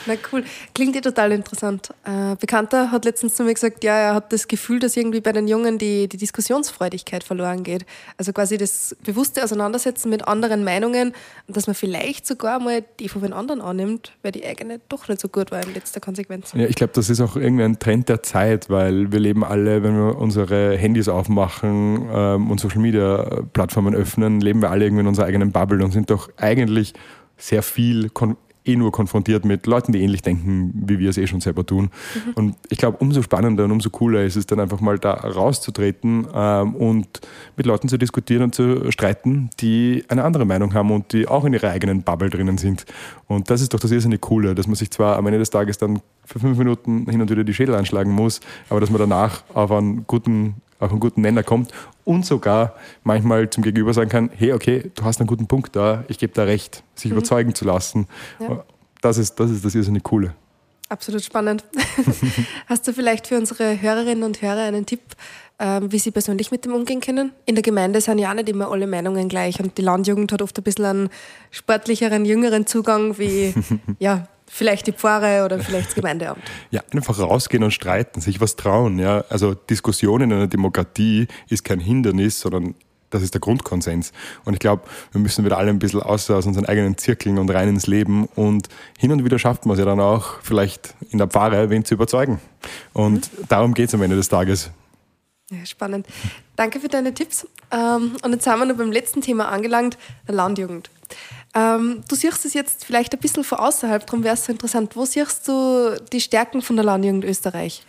Na 0.05 0.13
cool. 0.31 0.43
Klingt 0.73 0.95
ja 0.95 1.01
total 1.01 1.31
interessant. 1.31 1.89
Ein 2.03 2.37
Bekannter 2.37 2.91
hat 2.91 3.05
letztens 3.05 3.35
zu 3.35 3.43
mir 3.43 3.53
gesagt, 3.53 3.83
ja, 3.83 3.97
er 3.97 4.15
hat 4.15 4.31
das 4.31 4.47
Gefühl, 4.47 4.79
dass 4.79 4.95
irgendwie 4.95 5.21
bei 5.21 5.31
den 5.31 5.47
Jungen 5.47 5.77
die, 5.77 6.07
die 6.07 6.17
Diskussionsfreudigkeit 6.17 7.23
verloren 7.23 7.63
geht. 7.63 7.85
Also 8.17 8.33
quasi 8.33 8.57
das 8.57 8.95
bewusste 9.03 9.43
Auseinandersetzen 9.43 10.09
mit 10.09 10.27
anderen 10.27 10.63
Meinungen 10.63 11.13
dass 11.47 11.67
man 11.67 11.75
vielleicht 11.75 12.25
sogar 12.25 12.59
mal 12.59 12.83
die 12.99 13.07
von 13.09 13.21
den 13.21 13.33
anderen 13.33 13.61
annimmt, 13.61 14.13
weil 14.23 14.31
die 14.31 14.45
eigene 14.45 14.79
doch 14.89 15.07
nicht 15.07 15.21
so 15.21 15.27
gut 15.27 15.51
war 15.51 15.63
in 15.63 15.73
letzter 15.73 15.99
Konsequenz. 15.99 16.53
Ja, 16.53 16.65
ich 16.65 16.75
glaube, 16.75 16.93
das 16.93 17.09
ist 17.09 17.21
auch 17.21 17.35
irgendwie 17.35 17.63
ein 17.63 17.77
Trend 17.77 18.09
der 18.09 18.23
Zeit, 18.23 18.69
weil 18.69 19.11
wir 19.11 19.19
leben 19.19 19.43
alle, 19.43 19.83
wenn 19.83 19.95
wir 19.95 20.17
unsere 20.17 20.75
Handys 20.75 21.07
aufmachen 21.07 22.07
ähm, 22.11 22.49
und 22.49 22.59
Social 22.59 22.79
Media 22.79 23.43
Plattformen 23.53 23.93
öffnen, 23.93 24.41
leben 24.41 24.61
wir 24.61 24.71
alle 24.71 24.85
irgendwie 24.85 25.01
in 25.01 25.07
unserer 25.07 25.27
eigenen 25.27 25.51
Bubble 25.51 25.83
und 25.83 25.91
sind 25.91 26.09
doch 26.09 26.29
eigentlich 26.37 26.93
sehr 27.37 27.61
viel 27.61 28.09
eh 28.65 28.75
nur 28.75 28.91
konfrontiert 28.91 29.45
mit 29.45 29.67
Leuten, 29.67 29.91
die 29.91 30.01
ähnlich 30.01 30.21
denken, 30.21 30.71
wie 30.73 30.99
wir 30.99 31.09
es 31.09 31.17
eh 31.17 31.27
schon 31.27 31.41
selber 31.41 31.65
tun. 31.65 31.89
Mhm. 32.13 32.33
Und 32.35 32.55
ich 32.69 32.77
glaube, 32.77 32.97
umso 32.99 33.21
spannender 33.21 33.65
und 33.65 33.71
umso 33.71 33.89
cooler 33.89 34.23
ist 34.23 34.35
es 34.35 34.45
dann 34.45 34.59
einfach 34.59 34.81
mal 34.81 34.99
da 34.99 35.13
rauszutreten 35.13 36.27
ähm, 36.33 36.75
und 36.75 37.21
mit 37.55 37.65
Leuten 37.65 37.87
zu 37.87 37.97
diskutieren 37.97 38.43
und 38.43 38.55
zu 38.55 38.91
streiten, 38.91 39.49
die 39.59 40.03
eine 40.07 40.23
andere 40.23 40.45
Meinung 40.45 40.73
haben 40.73 40.91
und 40.91 41.13
die 41.13 41.27
auch 41.27 41.45
in 41.45 41.53
ihrer 41.53 41.69
eigenen 41.69 42.03
Bubble 42.03 42.29
drinnen 42.29 42.57
sind. 42.57 42.85
Und 43.27 43.49
das 43.49 43.61
ist 43.61 43.73
doch 43.73 43.79
das 43.79 43.91
irrsinnig 43.91 44.21
Coole, 44.21 44.55
dass 44.55 44.67
man 44.67 44.75
sich 44.75 44.91
zwar 44.91 45.17
am 45.17 45.25
Ende 45.27 45.39
des 45.39 45.49
Tages 45.49 45.77
dann 45.77 46.01
für 46.25 46.39
fünf 46.39 46.57
Minuten 46.57 47.07
hin 47.09 47.21
und 47.21 47.29
wieder 47.29 47.43
die 47.43 47.53
Schädel 47.53 47.75
anschlagen 47.75 48.11
muss, 48.11 48.39
aber 48.69 48.79
dass 48.79 48.89
man 48.89 48.99
danach 48.99 49.43
auf 49.53 49.71
einen 49.71 50.05
guten 50.07 50.55
auf 50.79 50.91
einen 50.91 50.99
guten 50.99 51.21
Nenner 51.21 51.43
kommt 51.43 51.71
und 52.03 52.25
sogar 52.25 52.75
manchmal 53.03 53.49
zum 53.49 53.63
Gegenüber 53.63 53.93
sagen 53.93 54.09
kann, 54.09 54.29
hey, 54.35 54.53
okay, 54.53 54.91
du 54.95 55.03
hast 55.03 55.19
einen 55.19 55.27
guten 55.27 55.47
Punkt 55.47 55.75
da, 55.75 56.03
ich 56.07 56.19
gebe 56.19 56.33
da 56.33 56.43
recht, 56.43 56.83
sich 56.95 57.11
mhm. 57.11 57.17
überzeugen 57.17 57.55
zu 57.55 57.65
lassen. 57.65 58.07
Ja. 58.39 58.63
Das, 59.01 59.17
ist, 59.17 59.39
das 59.39 59.51
ist 59.51 59.63
das 59.63 59.75
irrsinnig 59.75 60.03
Coole. 60.03 60.33
Absolut 60.87 61.23
spannend. 61.23 61.63
hast 62.67 62.87
du 62.87 62.93
vielleicht 62.93 63.27
für 63.27 63.37
unsere 63.37 63.81
Hörerinnen 63.81 64.23
und 64.23 64.41
Hörer 64.41 64.61
einen 64.61 64.85
Tipp, 64.85 65.01
ähm, 65.57 65.91
wie 65.91 65.97
sie 65.97 66.11
persönlich 66.11 66.51
mit 66.51 66.63
dem 66.63 66.75
umgehen 66.75 67.01
können? 67.01 67.31
In 67.45 67.55
der 67.55 67.63
Gemeinde 67.63 68.01
sind 68.01 68.19
ja 68.19 68.33
nicht 68.33 68.49
immer 68.49 68.69
alle 68.69 68.85
Meinungen 68.85 69.27
gleich 69.27 69.59
und 69.59 69.77
die 69.79 69.81
Landjugend 69.81 70.31
hat 70.31 70.43
oft 70.43 70.55
ein 70.57 70.63
bisschen 70.63 70.85
einen 70.85 71.09
sportlicheren, 71.49 72.23
jüngeren 72.23 72.67
Zugang 72.67 73.17
wie 73.17 73.55
ja, 73.99 74.27
Vielleicht 74.47 74.87
die 74.87 74.91
Pfarre 74.91 75.43
oder 75.43 75.59
vielleicht 75.59 75.87
das 75.87 75.95
Gemeindeamt. 75.95 76.41
Ja, 76.71 76.81
einfach 76.91 77.17
rausgehen 77.17 77.63
und 77.63 77.71
streiten, 77.71 78.21
sich 78.21 78.41
was 78.41 78.55
trauen. 78.55 78.99
Ja. 78.99 79.23
Also 79.29 79.53
Diskussion 79.53 80.21
in 80.21 80.33
einer 80.33 80.47
Demokratie 80.47 81.27
ist 81.49 81.63
kein 81.63 81.79
Hindernis, 81.79 82.39
sondern 82.39 82.75
das 83.09 83.23
ist 83.23 83.33
der 83.33 83.41
Grundkonsens. 83.41 84.11
Und 84.43 84.53
ich 84.53 84.59
glaube, 84.59 84.83
wir 85.11 85.21
müssen 85.21 85.45
wieder 85.45 85.57
alle 85.57 85.69
ein 85.69 85.79
bisschen 85.79 86.01
aus, 86.01 86.29
aus 86.29 86.45
unseren 86.45 86.65
eigenen 86.65 86.97
Zirkeln 86.97 87.37
und 87.37 87.49
rein 87.49 87.69
ins 87.69 87.87
Leben. 87.87 88.27
Und 88.35 88.67
hin 88.99 89.11
und 89.11 89.23
wieder 89.23 89.39
schafft 89.39 89.65
man 89.65 89.73
es 89.73 89.79
ja 89.79 89.85
dann 89.85 89.99
auch, 89.99 90.41
vielleicht 90.41 90.95
in 91.09 91.17
der 91.17 91.27
Pfarre 91.27 91.69
wen 91.69 91.85
zu 91.85 91.93
überzeugen. 91.93 92.39
Und 92.93 93.31
mhm. 93.31 93.45
darum 93.47 93.73
geht 93.73 93.87
es 93.87 93.95
am 93.95 94.01
Ende 94.01 94.15
des 94.15 94.29
Tages. 94.29 94.71
Ja, 95.51 95.65
spannend. 95.65 96.07
Danke 96.55 96.79
für 96.79 96.87
deine 96.87 97.13
Tipps. 97.13 97.47
Ähm, 97.71 98.17
und 98.23 98.31
jetzt 98.33 98.43
sind 98.43 98.57
wir 98.57 98.65
noch 98.65 98.75
beim 98.75 98.91
letzten 98.91 99.21
Thema 99.21 99.49
angelangt, 99.49 99.97
der 100.27 100.35
Landjugend. 100.35 100.89
Ähm, 101.53 102.03
du 102.07 102.15
siehst 102.15 102.45
es 102.45 102.53
jetzt 102.53 102.85
vielleicht 102.85 103.13
ein 103.13 103.19
bisschen 103.19 103.43
von 103.43 103.59
außerhalb, 103.59 104.05
darum 104.05 104.23
wäre 104.23 104.35
es 104.35 104.45
so 104.45 104.51
interessant. 104.51 104.95
Wo 104.95 105.05
siehst 105.05 105.47
du 105.47 105.97
die 106.11 106.21
Stärken 106.21 106.61
von 106.61 106.75
der 106.75 106.85
Landjugend 106.85 107.25
Österreich? 107.25 107.83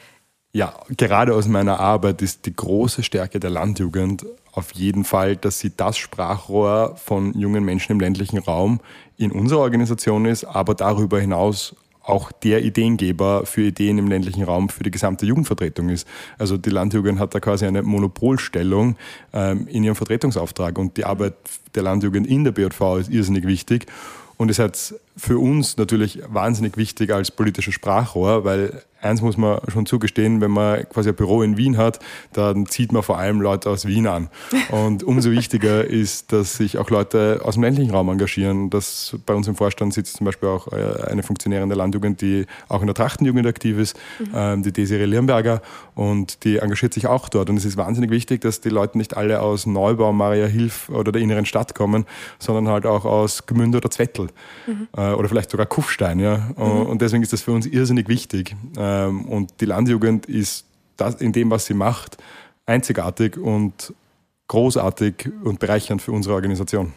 Ja, 0.52 0.72
gerade 0.96 1.34
aus 1.34 1.48
meiner 1.48 1.80
Arbeit 1.80 2.22
ist 2.22 2.46
die 2.46 2.56
große 2.56 3.02
Stärke 3.02 3.40
der 3.40 3.50
Landjugend 3.50 4.24
auf 4.52 4.72
jeden 4.72 5.04
Fall, 5.04 5.36
dass 5.36 5.58
sie 5.58 5.76
das 5.76 5.98
Sprachrohr 5.98 6.96
von 6.96 7.38
jungen 7.38 7.62
Menschen 7.62 7.92
im 7.92 8.00
ländlichen 8.00 8.38
Raum 8.38 8.80
in 9.18 9.32
unserer 9.32 9.60
Organisation 9.60 10.24
ist, 10.24 10.44
aber 10.44 10.74
darüber 10.74 11.20
hinaus 11.20 11.76
auch 12.06 12.32
der 12.32 12.64
Ideengeber 12.64 13.44
für 13.46 13.62
Ideen 13.62 13.98
im 13.98 14.08
ländlichen 14.08 14.44
Raum 14.44 14.68
für 14.68 14.84
die 14.84 14.90
gesamte 14.90 15.26
Jugendvertretung 15.26 15.88
ist. 15.88 16.06
Also 16.38 16.56
die 16.56 16.70
Landjugend 16.70 17.18
hat 17.18 17.34
da 17.34 17.40
quasi 17.40 17.66
eine 17.66 17.82
Monopolstellung 17.82 18.96
ähm, 19.32 19.66
in 19.66 19.84
ihrem 19.84 19.96
Vertretungsauftrag 19.96 20.78
und 20.78 20.96
die 20.96 21.04
Arbeit 21.04 21.34
der 21.74 21.82
Landjugend 21.82 22.26
in 22.26 22.44
der 22.44 22.52
BJV 22.52 22.98
ist 23.00 23.10
irrsinnig 23.10 23.46
wichtig. 23.46 23.86
Und 24.36 24.50
es 24.50 24.58
hat 24.58 24.94
für 25.16 25.38
uns 25.38 25.76
natürlich 25.76 26.20
wahnsinnig 26.28 26.76
wichtig 26.76 27.12
als 27.12 27.30
politisches 27.30 27.74
Sprachrohr, 27.74 28.44
weil 28.44 28.82
eins 29.00 29.22
muss 29.22 29.36
man 29.36 29.60
schon 29.68 29.86
zugestehen, 29.86 30.40
wenn 30.40 30.50
man 30.50 30.88
quasi 30.88 31.10
ein 31.10 31.14
Büro 31.14 31.42
in 31.42 31.56
Wien 31.56 31.76
hat, 31.76 32.00
dann 32.32 32.66
zieht 32.66 32.92
man 32.92 33.02
vor 33.02 33.18
allem 33.18 33.40
Leute 33.40 33.70
aus 33.70 33.86
Wien 33.86 34.06
an. 34.06 34.28
Und 34.70 35.02
umso 35.04 35.30
wichtiger 35.30 35.84
ist, 35.88 36.32
dass 36.32 36.56
sich 36.56 36.78
auch 36.78 36.90
Leute 36.90 37.40
aus 37.44 37.54
dem 37.54 37.62
ländlichen 37.62 37.90
Raum 37.92 38.08
engagieren. 38.08 38.70
Dass 38.70 39.16
bei 39.26 39.34
uns 39.34 39.48
im 39.48 39.54
Vorstand 39.54 39.94
sitzt 39.94 40.16
zum 40.16 40.24
Beispiel 40.24 40.48
auch 40.48 40.72
äh, 40.72 41.04
eine 41.10 41.22
Funktionärin 41.22 41.68
der 41.68 41.78
Landjugend, 41.78 42.20
die 42.20 42.46
auch 42.68 42.80
in 42.80 42.86
der 42.86 42.94
Trachtenjugend 42.94 43.46
aktiv 43.46 43.78
ist, 43.78 43.98
mhm. 44.18 44.26
Ähm, 44.34 44.62
die 44.62 44.72
Desiree 44.72 45.04
Lirnberger, 45.04 45.62
und 45.94 46.44
die 46.44 46.58
engagiert 46.58 46.92
sich 46.92 47.06
auch 47.06 47.28
dort. 47.28 47.48
Und 47.48 47.56
es 47.56 47.64
ist 47.64 47.76
wahnsinnig 47.76 48.10
wichtig, 48.10 48.40
dass 48.42 48.60
die 48.60 48.68
Leute 48.68 48.98
nicht 48.98 49.16
alle 49.16 49.40
aus 49.40 49.66
Neubau, 49.66 50.12
Maria 50.12 50.46
Hilf 50.46 50.88
oder 50.88 51.12
der 51.12 51.22
inneren 51.22 51.46
Stadt 51.46 51.74
kommen, 51.74 52.04
sondern 52.38 52.68
halt 52.68 52.86
auch 52.86 53.04
aus 53.04 53.46
Gmünde 53.46 53.78
oder 53.78 53.90
Zwettl 53.90 54.28
mhm. 54.66 54.88
Äh, 55.06 55.14
oder 55.14 55.28
vielleicht 55.28 55.50
sogar 55.50 55.66
Kufstein. 55.66 56.18
Ja? 56.18 56.50
Mhm. 56.56 56.86
Und 56.86 57.02
deswegen 57.02 57.22
ist 57.22 57.32
das 57.32 57.42
für 57.42 57.52
uns 57.52 57.66
irrsinnig 57.66 58.08
wichtig 58.08 58.54
ähm, 58.76 59.24
und 59.26 59.60
die 59.60 59.66
Landjugend 59.66 60.26
ist 60.26 60.66
das, 60.96 61.16
in 61.16 61.32
dem, 61.32 61.50
was 61.50 61.66
sie 61.66 61.74
macht, 61.74 62.16
einzigartig 62.64 63.36
und 63.36 63.92
großartig 64.48 65.30
und 65.44 65.58
bereichernd 65.58 66.00
für 66.02 66.12
unsere 66.12 66.34
Organisation. 66.34 66.92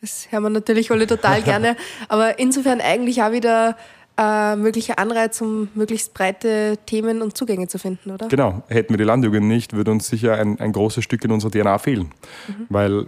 Das 0.00 0.26
hören 0.30 0.42
wir 0.44 0.50
natürlich 0.50 0.90
alle 0.90 1.06
total 1.06 1.42
gerne, 1.44 1.76
aber 2.08 2.38
insofern 2.38 2.80
eigentlich 2.80 3.22
auch 3.22 3.32
wieder 3.32 3.76
äh, 4.18 4.56
möglicher 4.56 4.98
Anreiz, 4.98 5.40
um 5.40 5.68
möglichst 5.74 6.14
breite 6.14 6.78
Themen 6.86 7.22
und 7.22 7.36
Zugänge 7.36 7.68
zu 7.68 7.78
finden, 7.78 8.10
oder? 8.10 8.28
Genau. 8.28 8.62
Hätten 8.68 8.94
wir 8.94 8.98
die 8.98 9.04
Landjugend 9.04 9.46
nicht, 9.46 9.74
würde 9.74 9.90
uns 9.90 10.08
sicher 10.08 10.34
ein, 10.36 10.58
ein 10.58 10.72
großes 10.72 11.04
Stück 11.04 11.22
in 11.24 11.32
unserer 11.32 11.50
DNA 11.50 11.78
fehlen. 11.78 12.10
Mhm. 12.48 12.66
Weil 12.70 13.06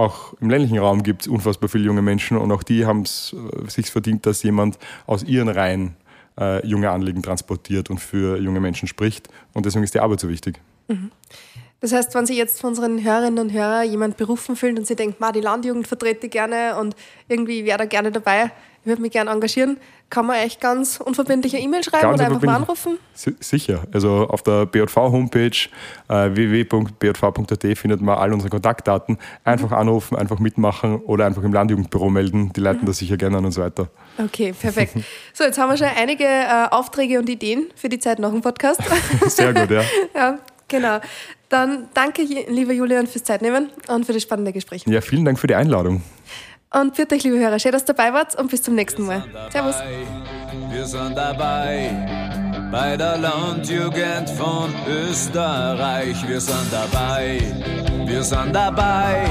auch 0.00 0.34
im 0.40 0.50
ländlichen 0.50 0.78
Raum 0.78 1.02
gibt 1.02 1.22
es 1.22 1.28
unfassbar 1.28 1.68
viele 1.68 1.84
junge 1.84 2.02
Menschen 2.02 2.36
und 2.36 2.50
auch 2.52 2.62
die 2.62 2.86
haben 2.86 3.02
es 3.02 3.34
äh, 3.34 3.68
sich 3.70 3.90
verdient, 3.90 4.26
dass 4.26 4.42
jemand 4.42 4.78
aus 5.06 5.22
ihren 5.22 5.48
Reihen 5.48 5.96
äh, 6.38 6.66
junge 6.66 6.90
Anliegen 6.90 7.22
transportiert 7.22 7.90
und 7.90 7.98
für 7.98 8.38
junge 8.38 8.60
Menschen 8.60 8.88
spricht. 8.88 9.28
Und 9.52 9.66
deswegen 9.66 9.84
ist 9.84 9.94
die 9.94 10.00
Arbeit 10.00 10.20
so 10.20 10.28
wichtig. 10.28 10.60
Mhm. 10.88 11.10
Das 11.80 11.92
heißt, 11.92 12.14
wenn 12.14 12.26
sich 12.26 12.36
jetzt 12.36 12.60
von 12.60 12.70
unseren 12.70 13.02
Hörerinnen 13.02 13.38
und 13.38 13.52
Hörern 13.52 13.88
jemand 13.88 14.16
berufen 14.16 14.54
fühlt 14.54 14.78
und 14.78 14.86
sie 14.86 14.96
denkt, 14.96 15.18
die 15.34 15.40
Landjugend 15.40 15.88
vertrete 15.88 16.28
gerne 16.28 16.76
und 16.78 16.94
irgendwie 17.28 17.64
wäre 17.64 17.78
da 17.78 17.84
gerne 17.86 18.12
dabei, 18.12 18.50
ich 18.82 18.86
würde 18.86 19.02
mich 19.02 19.12
gerne 19.12 19.30
engagieren, 19.30 19.76
kann 20.10 20.26
man 20.26 20.36
echt 20.36 20.60
ganz 20.60 20.98
unverbindliche 20.98 21.58
E-Mail 21.58 21.84
schreiben 21.84 22.02
ganz 22.02 22.20
oder 22.20 22.26
einfach 22.26 22.42
mal 22.42 22.56
anrufen? 22.56 22.98
Sicher. 23.14 23.82
Also 23.92 24.26
auf 24.28 24.42
der 24.42 24.66
BJV-Homepage 24.66 25.68
äh, 26.08 26.34
www.bjv.at 26.34 27.78
findet 27.78 28.00
man 28.00 28.18
all 28.18 28.32
unsere 28.32 28.50
Kontaktdaten. 28.50 29.18
Einfach 29.44 29.70
mhm. 29.70 29.76
anrufen, 29.76 30.16
einfach 30.16 30.38
mitmachen 30.38 30.96
oder 30.96 31.26
einfach 31.26 31.42
im 31.42 31.52
Landjugendbüro 31.52 32.10
melden. 32.10 32.52
Die 32.54 32.60
leiten 32.60 32.82
mhm. 32.82 32.86
das 32.86 32.98
sicher 32.98 33.16
gerne 33.16 33.38
an 33.38 33.44
uns 33.44 33.58
weiter. 33.58 33.88
Okay, 34.18 34.52
perfekt. 34.52 34.94
So, 35.32 35.44
jetzt 35.44 35.58
haben 35.58 35.70
wir 35.70 35.76
schon 35.76 35.86
einige 35.86 36.24
äh, 36.24 36.68
Aufträge 36.70 37.18
und 37.18 37.28
Ideen 37.28 37.66
für 37.74 37.88
die 37.88 37.98
Zeit 37.98 38.18
nach 38.18 38.30
dem 38.30 38.42
Podcast. 38.42 38.80
Sehr 39.28 39.54
gut, 39.54 39.70
ja. 39.70 39.82
ja, 40.14 40.38
genau. 40.68 40.98
Dann 41.48 41.88
danke, 41.94 42.22
lieber 42.22 42.72
Julian, 42.72 43.06
fürs 43.06 43.24
Zeitnehmen 43.24 43.70
und 43.88 44.06
für 44.06 44.12
das 44.12 44.22
spannende 44.22 44.52
Gespräch. 44.52 44.84
Ja, 44.86 45.00
vielen 45.00 45.24
Dank 45.24 45.38
für 45.38 45.46
die 45.46 45.54
Einladung. 45.54 46.02
Und 46.72 46.94
für 46.94 47.02
euch, 47.10 47.24
liebe 47.24 47.38
Hörer, 47.38 47.58
schön, 47.58 47.72
dass 47.72 47.82
ihr 47.82 47.94
dabei 47.94 48.12
wart 48.12 48.36
und 48.36 48.48
bis 48.48 48.62
zum 48.62 48.76
nächsten 48.76 49.04
Mal. 49.04 49.24
Servus. 49.50 49.74
Wir 50.70 50.86
sind 50.86 51.16
dabei 51.16 51.90
bei 52.70 52.96
der 52.96 53.18
Landjugend 53.18 54.30
von 54.30 54.72
Österreich. 54.88 56.16
Wir 56.28 56.40
sind 56.40 56.72
dabei, 56.72 57.40
wir 58.06 58.22
sind 58.22 58.54
dabei 58.54 59.24